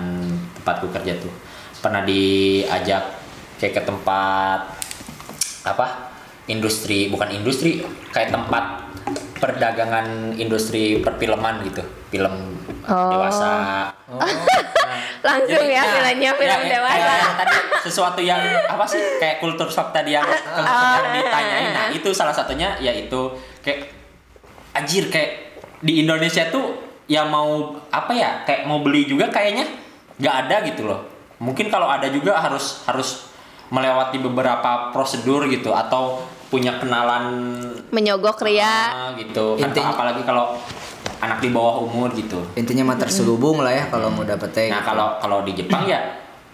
tempatku 0.57 0.89
kerja 0.89 1.13
tuh. 1.21 1.31
Pernah 1.77 2.01
diajak 2.03 3.03
kayak 3.61 3.73
ke 3.77 3.81
tempat 3.85 4.59
apa 5.67 5.87
industri 6.47 7.11
bukan 7.11 7.29
industri 7.33 7.83
kayak 8.15 8.31
tempat 8.31 8.87
perdagangan 9.37 10.33
industri 10.39 11.03
perfilman 11.03 11.61
gitu 11.67 11.83
film 12.09 12.57
Oh. 12.87 13.11
dewasa. 13.11 13.51
Nah, 14.07 14.31
Langsung 15.27 15.59
jadi, 15.59 15.75
ya 15.75 15.83
nah, 15.83 15.91
filmnya 15.91 16.31
film 16.39 16.59
ya, 16.63 16.79
dewasa. 16.79 16.95
kayak 16.95 17.19
yang 17.19 17.35
tadi 17.35 17.57
sesuatu 17.83 18.19
yang 18.23 18.39
apa 18.63 18.85
sih 18.87 19.01
kayak 19.19 19.43
kultur 19.43 19.67
shock 19.67 19.91
tadi 19.91 20.15
yang, 20.15 20.23
yang 21.03 21.11
ditanyain. 21.19 21.71
Nah 21.75 21.85
itu 21.91 22.07
salah 22.15 22.31
satunya 22.31 22.79
yaitu 22.79 23.35
kayak 23.59 23.91
anjir 24.77 25.09
kayak 25.09 25.31
di 25.81 26.01
Indonesia 26.01 26.47
tuh 26.47 26.77
ya 27.05 27.23
mau 27.23 27.77
apa 27.87 28.11
ya 28.11 28.43
kayak 28.43 28.65
mau 28.65 28.81
beli 28.81 29.05
juga 29.05 29.29
kayaknya 29.29 29.65
nggak 30.17 30.35
ada 30.43 30.55
gitu 30.65 30.85
loh 30.85 31.01
mungkin 31.37 31.69
kalau 31.69 31.85
ada 31.85 32.09
juga 32.09 32.35
harus 32.35 32.81
harus 32.83 33.29
melewati 33.69 34.17
beberapa 34.17 34.89
prosedur 34.91 35.45
gitu 35.47 35.71
atau 35.71 36.23
punya 36.47 36.79
kenalan 36.79 37.59
Menyogok 37.91 38.39
ria. 38.41 38.63
ah, 38.89 39.11
gitu 39.13 39.59
kan 39.59 39.69
Intinya- 39.69 39.91
apalagi 39.93 40.23
kalau 40.23 40.55
anak 41.19 41.39
di 41.39 41.49
bawah 41.51 41.83
umur 41.83 42.11
gitu 42.15 42.39
Intinya 42.55 42.87
mah 42.87 42.97
terselubung 42.97 43.59
lah 43.59 43.73
ya 43.73 43.83
kalau 43.89 44.07
mau 44.07 44.23
dapetnya. 44.23 44.71
Nah 44.71 44.79
gitu. 44.79 44.87
kalau 44.87 45.07
kalau 45.19 45.37
di 45.43 45.51
Jepang 45.53 45.83
ya 45.83 45.99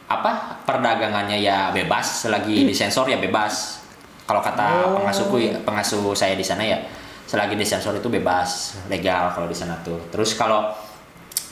apa 0.10 0.62
perdagangannya 0.66 1.38
ya 1.38 1.70
bebas 1.70 2.26
selagi 2.26 2.66
disensor 2.66 3.06
ya 3.06 3.18
bebas. 3.18 3.82
Kalau 4.24 4.40
kata 4.40 4.94
pengasuhku 4.94 5.36
ya 5.38 5.54
pengasuh 5.62 6.16
saya 6.16 6.34
di 6.34 6.46
sana 6.46 6.64
ya 6.64 6.80
selagi 7.28 7.58
disensor 7.58 7.98
itu 7.98 8.08
bebas 8.12 8.78
legal 8.92 9.32
kalau 9.34 9.48
di 9.50 9.58
sana 9.58 9.80
tuh. 9.82 9.98
Terus 10.14 10.36
kalau 10.38 10.70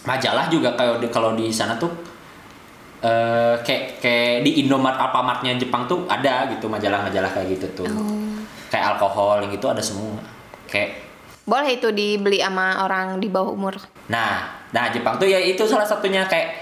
majalah 0.05 0.49
juga 0.51 0.73
kalau 0.75 0.97
di 0.97 1.07
kalau 1.09 1.31
di 1.33 1.49
sana 1.53 1.77
tuh 1.77 1.91
eh 3.01 3.55
kayak 3.65 3.97
kayak 3.97 4.45
di 4.45 4.61
Indomart 4.61 4.97
Alfamartnya 4.97 5.57
Jepang 5.57 5.89
tuh 5.89 6.05
ada 6.05 6.45
gitu 6.53 6.69
majalah-majalah 6.69 7.31
kayak 7.33 7.47
gitu 7.57 7.67
tuh. 7.73 7.89
Kayak 8.69 8.95
alkohol 8.95 9.43
yang 9.43 9.51
gitu 9.51 9.67
ada 9.67 9.81
semua. 9.81 10.21
Kayak 10.69 11.11
Boleh 11.41 11.73
itu 11.73 11.89
dibeli 11.89 12.37
sama 12.37 12.85
orang 12.85 13.17
di 13.17 13.25
bawah 13.25 13.49
umur. 13.49 13.73
Nah, 14.13 14.45
nah 14.69 14.93
Jepang 14.93 15.17
tuh 15.17 15.25
ya 15.25 15.41
itu 15.41 15.65
salah 15.65 15.83
satunya 15.83 16.21
kayak 16.29 16.60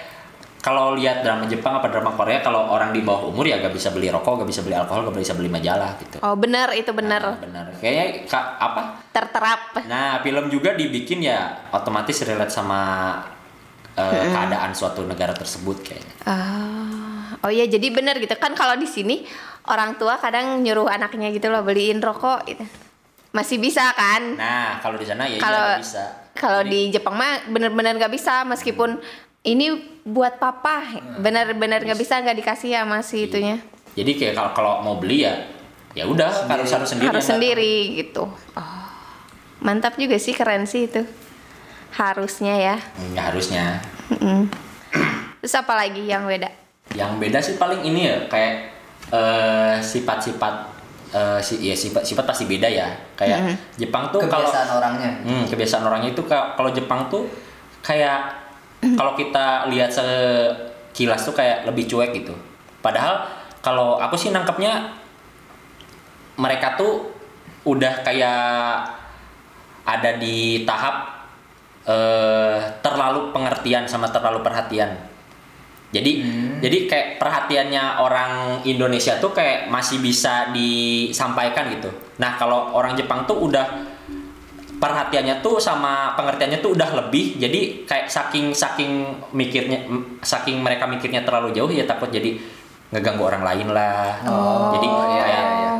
kalau 0.59 0.91
lihat 0.93 1.23
drama 1.23 1.43
Jepang 1.45 1.75
apa 1.75 1.87
drama 1.87 2.11
Korea 2.11 2.39
kalau 2.39 2.67
orang 2.67 2.91
di 2.91 2.99
bawah 2.99 3.27
umur 3.27 3.43
ya 3.43 3.57
gak 3.57 3.71
bisa 3.71 3.89
beli 3.89 4.07
rokok, 4.07 4.43
gak 4.43 4.49
bisa 4.49 4.59
beli 4.59 4.75
alkohol, 4.75 5.07
gak 5.07 5.15
bisa 5.17 5.31
beli 5.31 5.47
majalah 5.47 5.95
gitu. 5.97 6.19
Oh 6.19 6.35
benar 6.35 6.71
itu 6.71 6.91
benar 6.91 7.21
Nah, 7.25 7.39
benar. 7.39 7.65
Kayaknya 7.73 8.05
ka- 8.25 8.55
apa? 8.57 8.81
terterap. 9.09 9.61
Nah, 9.85 10.19
film 10.19 10.47
juga 10.47 10.71
dibikin 10.73 11.19
ya 11.21 11.39
otomatis 11.69 12.19
relate 12.21 12.51
sama 12.51 12.79
eh, 13.93 14.23
keadaan 14.29 14.71
suatu 14.71 15.03
negara 15.03 15.31
tersebut 15.31 15.79
kayaknya. 15.81 16.13
Ah, 16.23 17.39
oh 17.39 17.51
iya 17.51 17.63
jadi 17.65 17.87
benar 17.89 18.15
gitu 18.15 18.31
kan 18.33 18.51
kalau 18.51 18.75
di 18.75 18.85
sini 18.85 19.23
orang 19.65 19.95
tua 19.95 20.15
kadang 20.15 20.59
nyuruh 20.59 20.87
anaknya 20.87 21.29
gitu 21.29 21.47
loh 21.47 21.63
beliin 21.63 21.99
rokok 21.99 22.43
gitu. 22.45 22.63
Masih 23.29 23.59
bisa 23.59 23.85
kan? 23.91 24.35
Nah, 24.35 24.79
kalau 24.79 24.95
di 24.95 25.05
sana 25.05 25.23
ya 25.23 25.37
Kalau 25.37 25.55
iya 25.61 25.77
nggak 25.77 25.83
bisa. 25.83 26.03
kalau 26.33 26.61
di 26.63 26.89
Jepang 26.89 27.13
mah 27.13 27.45
bener-bener 27.45 27.95
nggak 27.95 28.09
bisa 28.09 28.41
meskipun 28.43 28.97
ini 29.41 29.67
buat 30.03 30.37
papa 30.37 30.83
bener-bener 31.17 31.79
nggak 31.81 31.99
bisa 31.99 32.19
nggak 32.19 32.37
dikasih 32.37 32.75
sama 32.75 32.99
si 32.99 33.25
itunya 33.25 33.59
jadi 33.93 34.11
kayak 34.13 34.33
kalau 34.33 34.51
kalau 34.53 34.73
mau 34.81 34.95
beli 34.95 35.23
ya 35.23 35.35
ya 35.91 36.05
udah 36.05 36.45
harus 36.45 36.69
harus 36.69 36.85
sendiri. 36.87 37.09
harus 37.09 37.25
sendiri 37.25 37.75
gitu. 37.97 38.29
Oh, 38.53 38.85
mantap 39.59 39.97
juga 39.97 40.15
sih 40.15 40.31
keren 40.31 40.63
sih 40.63 40.85
itu 40.85 41.01
harusnya 41.91 42.53
ya. 42.53 42.75
datang. 42.77 43.11
Ya 43.11 43.21
harusnya. 43.25 43.63
Terus 45.41 45.53
apa 45.57 45.73
lagi 45.73 46.05
yang 46.05 46.29
beda? 46.29 46.47
Yang 46.93 47.11
beda 47.17 47.39
sih 47.41 47.55
paling 47.57 47.81
ini 47.83 48.05
ya 48.05 48.15
kayak 48.29 48.53
eh, 49.09 49.75
sifat-sifat 49.81 50.53
eh, 51.09 51.39
si 51.41 51.57
ya 51.59 51.73
sifat 51.73 52.05
sifat 52.05 52.23
pasti 52.23 52.45
beda 52.45 52.69
ya. 52.69 52.87
Kayak 53.17 53.57
Jepang 53.75 54.13
tuh 54.13 54.21
kalau 54.23 54.45
kebiasaan 54.45 54.69
orangnya 54.71 55.11
Hmm, 55.25 55.43
kebiasaan 55.49 55.83
orangnya 55.83 56.09
itu 56.13 56.23
ka- 56.23 56.53
kalau 56.53 56.69
Jepang 56.69 57.09
tuh 57.09 57.25
kayak 57.81 58.48
kalau 58.79 59.13
kita 59.15 59.67
lihat 59.67 59.91
sekilas 59.91 61.21
tuh 61.27 61.35
kayak 61.35 61.67
lebih 61.67 61.87
cuek 61.87 62.15
gitu. 62.15 62.35
Padahal 62.79 63.27
kalau 63.59 63.99
aku 63.99 64.15
sih 64.15 64.31
nangkepnya 64.31 64.95
mereka 66.39 66.79
tuh 66.79 67.11
udah 67.67 68.01
kayak 68.07 68.39
ada 69.83 70.11
di 70.15 70.63
tahap 70.63 71.27
eh, 71.83 72.57
terlalu 72.79 73.35
pengertian 73.35 73.83
sama 73.89 74.07
terlalu 74.07 74.39
perhatian. 74.39 74.95
Jadi 75.89 76.21
jadi 76.61 76.77
kayak 76.85 77.07
perhatiannya 77.17 77.97
orang 77.97 78.61
Indonesia 78.61 79.17
tuh 79.17 79.33
kayak 79.33 79.73
masih 79.73 79.97
bisa 79.97 80.53
disampaikan 80.53 81.65
gitu. 81.73 81.89
Nah, 82.21 82.37
kalau 82.37 82.77
orang 82.77 82.93
Jepang 82.93 83.25
tuh 83.25 83.49
udah 83.49 83.88
perhatiannya 84.79 85.43
tuh 85.43 85.59
sama 85.59 86.15
pengertiannya 86.15 86.63
tuh 86.63 86.73
udah 86.73 86.89
lebih. 87.05 87.37
Jadi 87.37 87.83
kayak 87.83 88.07
saking 88.07 88.55
saking 88.55 88.91
mikirnya 89.35 89.85
saking 90.23 90.63
mereka 90.63 90.87
mikirnya 90.87 91.27
terlalu 91.27 91.51
jauh 91.51 91.69
ya 91.69 91.83
takut 91.83 92.07
jadi 92.09 92.39
ngeganggu 92.89 93.21
orang 93.21 93.43
lain 93.45 93.67
lah. 93.69 94.17
Oh, 94.25 94.73
jadi 94.73 94.87
iya, 94.87 94.97
kayak 94.97 95.27
iya, 95.29 95.41
iya. 95.45 95.71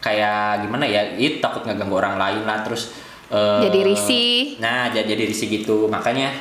kayak 0.00 0.44
gimana 0.64 0.84
ya? 0.88 1.02
Itu 1.18 1.42
takut 1.42 1.66
ngeganggu 1.66 1.96
orang 1.98 2.16
lain 2.16 2.42
lah. 2.46 2.64
Terus 2.64 2.94
eh, 3.28 3.60
Jadi 3.66 3.78
risih. 3.82 4.38
nah 4.62 4.88
jadi, 4.88 5.12
jadi 5.12 5.22
risih 5.28 5.50
gitu. 5.50 5.90
Makanya 5.90 6.32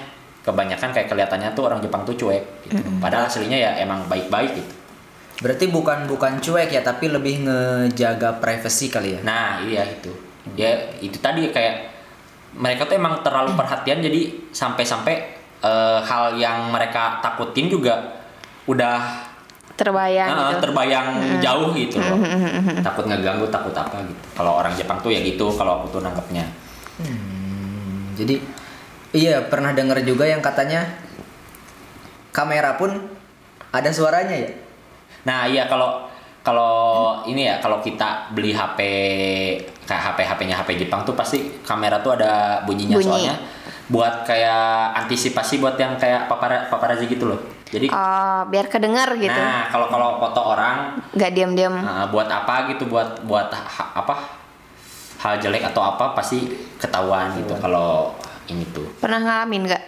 kebanyakan 0.45 0.93
kayak 0.93 1.09
kelihatannya 1.09 1.57
tuh 1.57 1.65
orang 1.65 1.81
Jepang 1.81 2.05
tuh 2.05 2.13
cuek 2.13 2.69
gitu. 2.69 2.77
padahal 3.01 3.25
aslinya 3.25 3.57
ya 3.57 3.71
emang 3.81 4.05
baik-baik 4.05 4.53
gitu. 4.53 4.73
Berarti 5.41 5.65
bukan 5.67 6.05
bukan 6.05 6.37
cuek 6.39 6.69
ya 6.69 6.85
tapi 6.85 7.09
lebih 7.09 7.49
ngejaga 7.49 8.37
privasi 8.37 8.93
kali 8.93 9.17
ya? 9.17 9.21
Nah 9.25 9.65
iya 9.65 9.83
itu. 9.83 10.13
Ya 10.53 10.93
itu 11.01 11.17
tadi 11.17 11.49
kayak 11.49 11.94
mereka 12.55 12.87
tuh 12.87 12.95
emang 12.95 13.19
terlalu 13.21 13.53
perhatian 13.53 13.99
jadi 13.99 14.51
sampai-sampai 14.51 15.15
eh, 15.63 15.99
hal 16.03 16.39
yang 16.39 16.71
mereka 16.71 17.19
takutin 17.19 17.67
juga 17.67 18.23
udah 18.65 19.25
Terbayang 19.75 20.31
eh, 20.31 20.39
gitu. 20.55 20.71
terbayang 20.71 21.07
jauh 21.43 21.75
gitu 21.75 21.99
loh. 21.99 22.15
Takut 22.79 23.11
ngeganggu 23.11 23.43
takut 23.51 23.75
apa 23.75 23.99
gitu. 24.07 24.25
Kalau 24.31 24.55
orang 24.55 24.71
Jepang 24.71 25.03
tuh 25.03 25.11
ya 25.11 25.19
gitu 25.19 25.51
kalau 25.51 25.83
aku 25.83 25.99
tuh 25.99 25.99
nangkepnya. 25.99 26.47
Hmm, 27.03 28.15
jadi 28.15 28.39
iya 29.11 29.43
pernah 29.43 29.75
dengar 29.75 29.99
juga 30.07 30.23
yang 30.23 30.39
katanya 30.39 30.87
kamera 32.31 32.79
pun 32.79 32.95
ada 33.75 33.91
suaranya 33.91 34.31
ya? 34.31 34.51
Nah 35.27 35.43
iya 35.51 35.67
kalau 35.67 36.07
kalau 36.39 37.19
ini 37.27 37.43
ya 37.43 37.59
kalau 37.59 37.83
kita 37.83 38.31
beli 38.31 38.55
HP 38.55 38.79
HP 40.15 40.23
HP-nya 40.23 40.55
HP 40.55 40.69
Jepang 40.79 41.03
tuh 41.03 41.13
pasti 41.13 41.59
kamera 41.61 41.99
tuh 41.99 42.15
ada 42.15 42.63
bunyinya 42.63 42.95
Bunyi. 42.95 43.05
soalnya 43.05 43.35
buat 43.85 44.25
kayak 44.25 44.97
antisipasi 45.05 45.59
buat 45.59 45.75
yang 45.75 45.93
kayak 45.95 46.25
papara 46.25 46.65
paparazzi 46.65 47.05
gitu 47.05 47.27
loh 47.27 47.37
jadi 47.65 47.91
Oh, 47.91 48.45
biar 48.47 48.69
kedengar 48.69 49.09
gitu. 49.17 49.35
Nah, 49.35 49.67
kalau 49.67 49.89
kalau 49.89 50.21
foto 50.21 50.41
orang 50.53 51.01
nggak 51.11 51.31
diam-diam. 51.33 51.75
nah, 51.75 52.07
buat 52.07 52.25
apa 52.25 52.71
gitu 52.71 52.87
buat 52.87 53.25
buat 53.25 53.49
ha- 53.51 53.91
apa 53.93 54.15
hal 55.19 55.41
jelek 55.41 55.65
atau 55.65 55.81
apa 55.83 56.13
pasti 56.13 56.45
ketahuan 56.77 57.33
gitu 57.35 57.57
kalau 57.57 58.13
ini 58.47 58.63
tuh. 58.71 58.85
Pernah 59.01 59.19
ngalamin 59.19 59.65
nggak? 59.65 59.83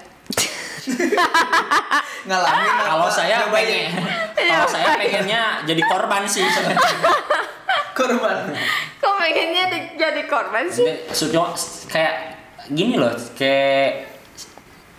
ngalamin? 2.28 2.70
Kalau 2.82 3.08
saya 3.08 3.46
pengen 3.48 3.94
kalau 4.36 4.68
saya 4.68 4.98
pengennya 4.98 5.42
jadi 5.64 5.82
korban 5.86 6.26
sih. 6.26 6.44
korban 7.94 8.54
Kok 8.98 9.14
pengennya 9.18 9.64
di- 9.70 9.90
jadi 9.96 10.22
korban 10.26 10.66
sih? 10.68 10.86
Sujo 11.10 11.52
kayak 11.88 12.38
gini 12.68 12.96
loh, 12.96 13.12
kayak 13.34 14.08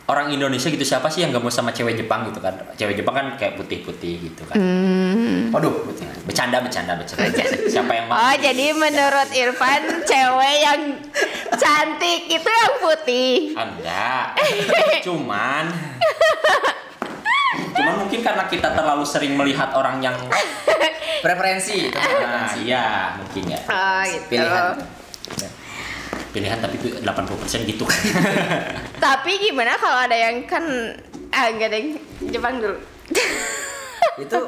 orang 0.08 0.32
Indonesia 0.32 0.66
gitu 0.66 0.80
siapa 0.82 1.06
sih 1.06 1.20
yang 1.20 1.30
gak 1.30 1.44
mau 1.44 1.52
sama 1.52 1.68
cewek 1.70 1.94
Jepang 1.94 2.24
gitu 2.24 2.40
kan? 2.40 2.56
Cewek 2.74 2.96
Jepang 2.96 3.12
kan 3.12 3.26
kayak 3.36 3.60
putih-putih 3.60 4.14
gitu 4.24 4.42
kan. 4.48 4.56
Hmm. 4.56 5.52
waduh 5.52 5.84
Bercanda, 6.24 6.60
bercanda, 6.60 6.92
bercanda. 6.92 7.28
Siapa 7.72 7.88
yang 7.90 8.04
mau? 8.08 8.16
Oh, 8.16 8.34
jadi 8.36 8.66
menurut 8.72 9.28
Irfan 9.32 10.04
cewek 10.04 10.56
yang 10.60 10.80
cantik 11.56 12.28
itu 12.28 12.48
yang 12.48 12.74
putih. 12.78 13.56
Enggak. 13.56 14.36
Cuman 15.08 15.64
Cuman 17.78 17.94
mungkin 18.02 18.20
karena 18.20 18.44
kita 18.46 18.74
terlalu 18.74 19.04
sering 19.06 19.38
melihat 19.38 19.70
orang 19.72 20.02
yang 20.02 20.16
preferensi 21.24 21.86
itu 21.86 21.98
Nah, 21.98 22.50
iya, 22.58 23.14
mungkin 23.14 23.54
ya. 23.54 23.60
Oh, 23.66 24.02
gitu. 24.04 24.26
pilihan 24.28 24.74
Pilihan 26.28 26.58
tapi 26.60 26.76
itu 26.76 26.92
80% 27.00 27.64
gitu 27.64 27.88
kan. 27.88 27.96
Tapi 29.08 29.32
gimana 29.40 29.80
kalau 29.80 29.96
ada 30.04 30.12
yang 30.12 30.44
kan 30.44 30.60
ah 31.32 31.48
enggak 31.48 31.72
deh 31.72 31.96
Jepang 32.28 32.60
dulu. 32.60 32.76
itu 34.22 34.38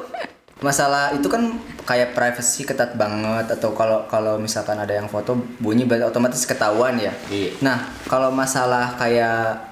masalah 0.61 1.09
itu 1.17 1.25
kan 1.25 1.57
kayak 1.89 2.13
privacy 2.13 2.69
ketat 2.69 2.93
banget 2.93 3.49
atau 3.49 3.73
kalau 3.73 4.05
kalau 4.05 4.37
misalkan 4.37 4.77
ada 4.77 4.93
yang 4.93 5.09
foto 5.09 5.33
bunyi 5.57 5.89
otomatis 6.05 6.45
ketahuan 6.45 7.01
ya 7.01 7.09
Iya. 7.33 7.57
nah 7.65 7.89
kalau 8.05 8.29
masalah 8.29 8.93
kayak 8.93 9.70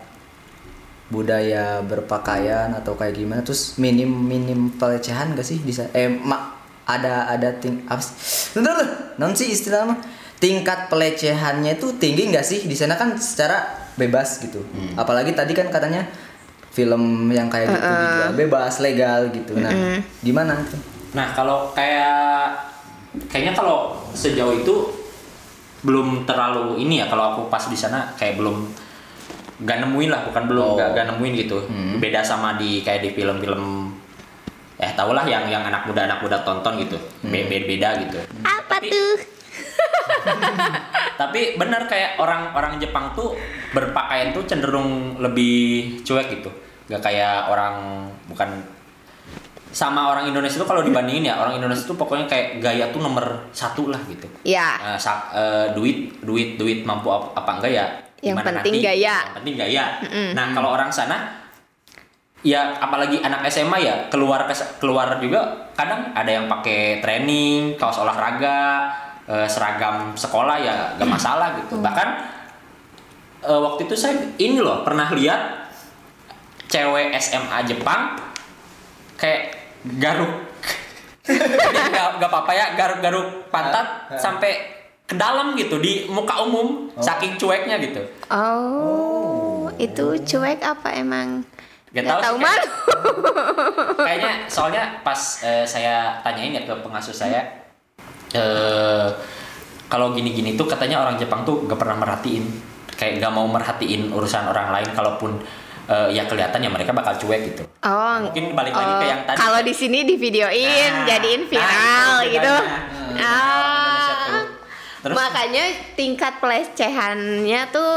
budaya 1.10 1.82
berpakaian 1.84 2.74
atau 2.74 2.94
kayak 2.94 3.18
gimana. 3.18 3.42
Terus 3.42 3.76
minim 3.82 4.10
minim 4.10 4.70
pelecehan 4.74 5.34
gak 5.34 5.46
sih? 5.46 5.58
Bisa 5.62 5.90
eh 5.94 6.10
mak 6.10 6.58
ada 6.90 7.30
ada 7.30 7.54
ting 7.58 7.86
apa 7.86 8.02
sih? 8.02 8.58
Non 9.18 9.34
sih 9.34 9.50
istilahnya 9.52 9.98
tingkat 10.40 10.88
pelecehannya 10.88 11.76
itu 11.76 11.98
tinggi 12.00 12.32
nggak 12.32 12.46
sih? 12.46 12.64
Di 12.64 12.74
sana 12.74 12.96
kan 12.96 13.18
secara 13.20 13.90
bebas 14.00 14.40
gitu. 14.40 14.64
Apalagi 14.96 15.36
tadi 15.36 15.52
kan 15.58 15.68
katanya 15.68 16.08
film 16.70 17.28
yang 17.34 17.50
kayak 17.50 17.74
gitu 17.74 17.82
dijual 17.82 18.34
bebas 18.38 18.74
legal 18.80 19.28
gitu. 19.34 19.58
Nah 19.58 20.00
gimana 20.22 20.56
tuh? 20.70 20.80
Nah, 21.10 21.34
kalau 21.34 21.74
kayak 21.74 22.54
kayaknya 23.26 23.58
kalau 23.58 23.98
sejauh 24.14 24.62
itu 24.62 24.94
belum 25.82 26.30
terlalu 26.30 26.78
ini 26.86 27.02
ya. 27.02 27.10
Kalau 27.10 27.34
aku 27.34 27.42
pas 27.50 27.66
di 27.66 27.74
sana 27.74 28.14
kayak 28.14 28.38
belum 28.38 28.70
gak 29.60 29.78
nemuin 29.80 30.10
lah 30.10 30.22
bukan 30.24 30.44
belum 30.46 30.66
Oh. 30.66 30.76
gak, 30.76 30.90
gak 30.94 31.06
nemuin 31.10 31.34
gitu. 31.38 31.58
Beda 31.98 32.22
sama 32.22 32.56
di 32.56 32.80
kayak 32.80 33.02
di 33.02 33.10
film-film 33.12 33.92
eh 34.76 34.96
tau 34.96 35.12
lah 35.12 35.24
yang 35.24 35.44
yang 35.46 35.60
anak 35.62 35.84
muda 35.84 36.08
anak 36.08 36.20
muda 36.20 36.40
tonton 36.40 36.80
gitu. 36.80 36.96
Be- 37.22 37.44
beda 37.46 37.66
beda 37.66 37.90
gitu. 38.02 38.20
Apa 38.42 38.80
Tapi- 38.80 38.90
tuh? 38.90 39.16
tapi 41.20 41.56
benar 41.56 41.84
kayak 41.86 42.16
orang 42.18 42.54
orang 42.54 42.80
Jepang 42.80 43.12
tuh 43.12 43.36
berpakaian 43.72 44.32
tuh 44.32 44.44
cenderung 44.46 45.20
lebih 45.20 46.00
cuek 46.02 46.32
gitu. 46.32 46.50
Gak 46.88 47.04
kayak 47.04 47.48
orang 47.48 47.76
bukan 48.26 48.50
sama 49.70 50.10
orang 50.10 50.26
Indonesia 50.26 50.58
tuh 50.58 50.66
kalau 50.66 50.82
dibandingin 50.82 51.30
ya 51.30 51.38
orang 51.38 51.54
Indonesia 51.54 51.86
tuh 51.86 51.94
pokoknya 51.94 52.26
kayak 52.26 52.58
gaya 52.58 52.90
tuh 52.90 53.00
nomor 53.00 53.46
satu 53.52 53.88
lah 53.88 54.02
gitu. 54.10 54.26
Ya. 54.42 54.82
Eh, 54.82 54.98
sa- 54.98 55.30
eh, 55.30 55.68
duit 55.72 56.18
duit 56.20 56.58
duit 56.58 56.82
mampu 56.82 57.08
apa, 57.08 57.38
apa 57.38 57.52
enggak 57.58 57.72
ya? 57.72 57.86
Yang 58.20 58.38
penting 58.44 58.74
gaya. 58.80 59.16
yang 59.24 59.36
penting 59.38 59.56
gaya. 59.56 59.86
Nah 60.34 60.46
kalau 60.52 60.74
orang 60.74 60.90
sana 60.90 61.38
ya 62.40 62.72
apalagi 62.76 63.20
anak 63.20 63.46
SMA 63.48 63.78
ya 63.80 63.96
keluar 64.08 64.48
keluar 64.80 65.20
juga 65.20 65.70
kadang 65.76 66.16
ada 66.16 66.32
yang 66.32 66.48
pakai 66.48 66.98
training 67.00 67.76
kaos 67.76 68.00
olahraga 68.00 68.90
eh, 69.24 69.46
seragam 69.46 70.16
sekolah 70.16 70.56
ya 70.58 70.98
gak 70.98 71.08
masalah 71.16 71.62
gitu. 71.62 71.78
Bahkan 71.78 72.08
eh, 73.44 73.60
waktu 73.62 73.86
itu 73.86 73.94
saya 73.94 74.18
ini 74.36 74.58
loh 74.60 74.82
pernah 74.82 75.08
lihat 75.12 75.70
cewek 76.66 77.14
SMA 77.16 77.60
Jepang 77.66 78.18
kayak 79.16 79.59
garuk 79.96 80.32
nggak 81.26 82.08
nggak 82.18 82.28
apa-apa 82.28 82.52
ya 82.52 82.66
garuk-garuk 82.74 83.28
pantat 83.48 83.86
Ah, 84.08 84.10
ah. 84.10 84.18
sampai 84.18 84.52
ke 85.04 85.14
dalam 85.14 85.54
gitu 85.54 85.78
di 85.78 86.06
muka 86.06 86.38
umum 86.40 86.90
saking 86.96 87.34
cueknya 87.36 87.78
gitu 87.80 88.02
Oh, 88.30 89.66
itu 89.76 90.06
cuek 90.20 90.60
apa 90.60 90.90
emang? 90.94 91.42
Gak 91.90 92.06
Nggak 92.06 92.14
tahu 92.14 92.22
tahu 92.22 92.36
sih, 92.36 92.44
kayak- 92.44 92.62
malu. 92.62 92.70
kayaknya 94.00 94.32
soalnya 94.46 94.84
pas 95.02 95.18
eh, 95.42 95.66
saya 95.66 96.22
tanyain 96.22 96.54
ya 96.54 96.64
ke 96.64 96.74
pengasuh 96.80 97.10
saya 97.12 97.42
eh 98.30 99.08
kalau 99.86 100.14
gini-gini 100.14 100.54
tuh 100.54 100.66
katanya 100.66 101.02
orang 101.02 101.18
Jepang 101.18 101.42
tuh 101.42 101.66
gak 101.66 101.76
pernah 101.76 101.98
merhatiin 101.98 102.46
kayak 102.94 103.18
gak 103.18 103.34
mau 103.34 103.46
merhatiin 103.46 104.14
urusan 104.14 104.46
orang 104.46 104.70
lain 104.72 104.90
kalaupun 104.92 105.42
eh, 105.90 106.08
ya 106.12 106.24
kelihatan 106.24 106.60
ya 106.60 106.70
mereka 106.70 106.92
bakal 106.92 107.18
cuek 107.18 107.42
gitu 107.48 107.64
Oh, 107.82 108.16
mungkin 108.22 108.54
balik 108.54 108.72
lagi 108.72 108.94
ke 108.94 108.98
oh, 108.98 109.10
yang 109.10 109.22
tadi 109.24 109.38
Kalau 109.38 109.60
di 109.60 109.74
sini 109.74 110.04
di 110.04 110.16
videoin, 110.16 110.92
Nah, 110.94 111.06
jadiin 111.08 111.42
nah, 111.42 111.50
viral 111.50 112.16
itu 112.22 112.32
gitu. 112.32 112.54
bedanya. 112.54 112.80
Indonesia 113.10 114.14
tuh. 114.16 114.30
Ah. 114.30 114.44
Terus 115.00 115.16
Makanya 115.16 115.64
tingkat 115.96 116.34
pelecehannya 116.38 117.62
tuh 117.70 117.92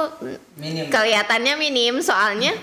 Minim. 0.55 0.87
kelihatannya 0.87 1.55
minim 1.57 1.99
soalnya 1.99 2.55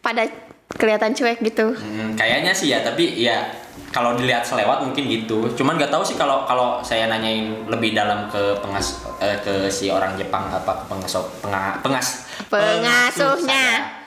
pada 0.00 0.26
kelihatan 0.68 1.14
cuek 1.14 1.38
gitu. 1.40 1.70
Hmm, 1.72 2.12
kayaknya 2.14 2.50
sih 2.50 2.68
ya, 2.68 2.82
tapi 2.82 3.16
ya 3.16 3.46
kalau 3.88 4.12
dilihat 4.12 4.42
selewat 4.42 4.82
mungkin 4.82 5.06
gitu. 5.06 5.46
Cuman 5.54 5.78
nggak 5.78 5.88
tahu 5.88 6.02
sih 6.02 6.14
kalau 6.14 6.42
kalau 6.42 6.82
saya 6.82 7.06
nanyain 7.06 7.64
lebih 7.66 7.94
dalam 7.94 8.26
ke 8.26 8.58
pengas 8.58 8.98
eh, 9.18 9.38
ke 9.40 9.66
si 9.68 9.88
orang 9.88 10.18
Jepang 10.18 10.50
apa 10.50 10.72
ke 10.76 10.84
pengasuh 10.84 11.22
penga, 11.38 11.78
pengas 11.80 12.26
Pengasuhnya. 12.50 13.46
saya. 13.86 14.05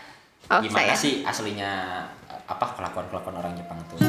Oh, 0.49 0.61
Gimana 0.65 0.89
saya. 0.89 0.97
sih 0.97 1.21
aslinya 1.21 1.71
apa 2.49 2.65
kelakuan 2.73 3.05
kelakuan 3.13 3.37
orang 3.37 3.53
Jepang 3.53 3.77
tuh? 3.85 4.01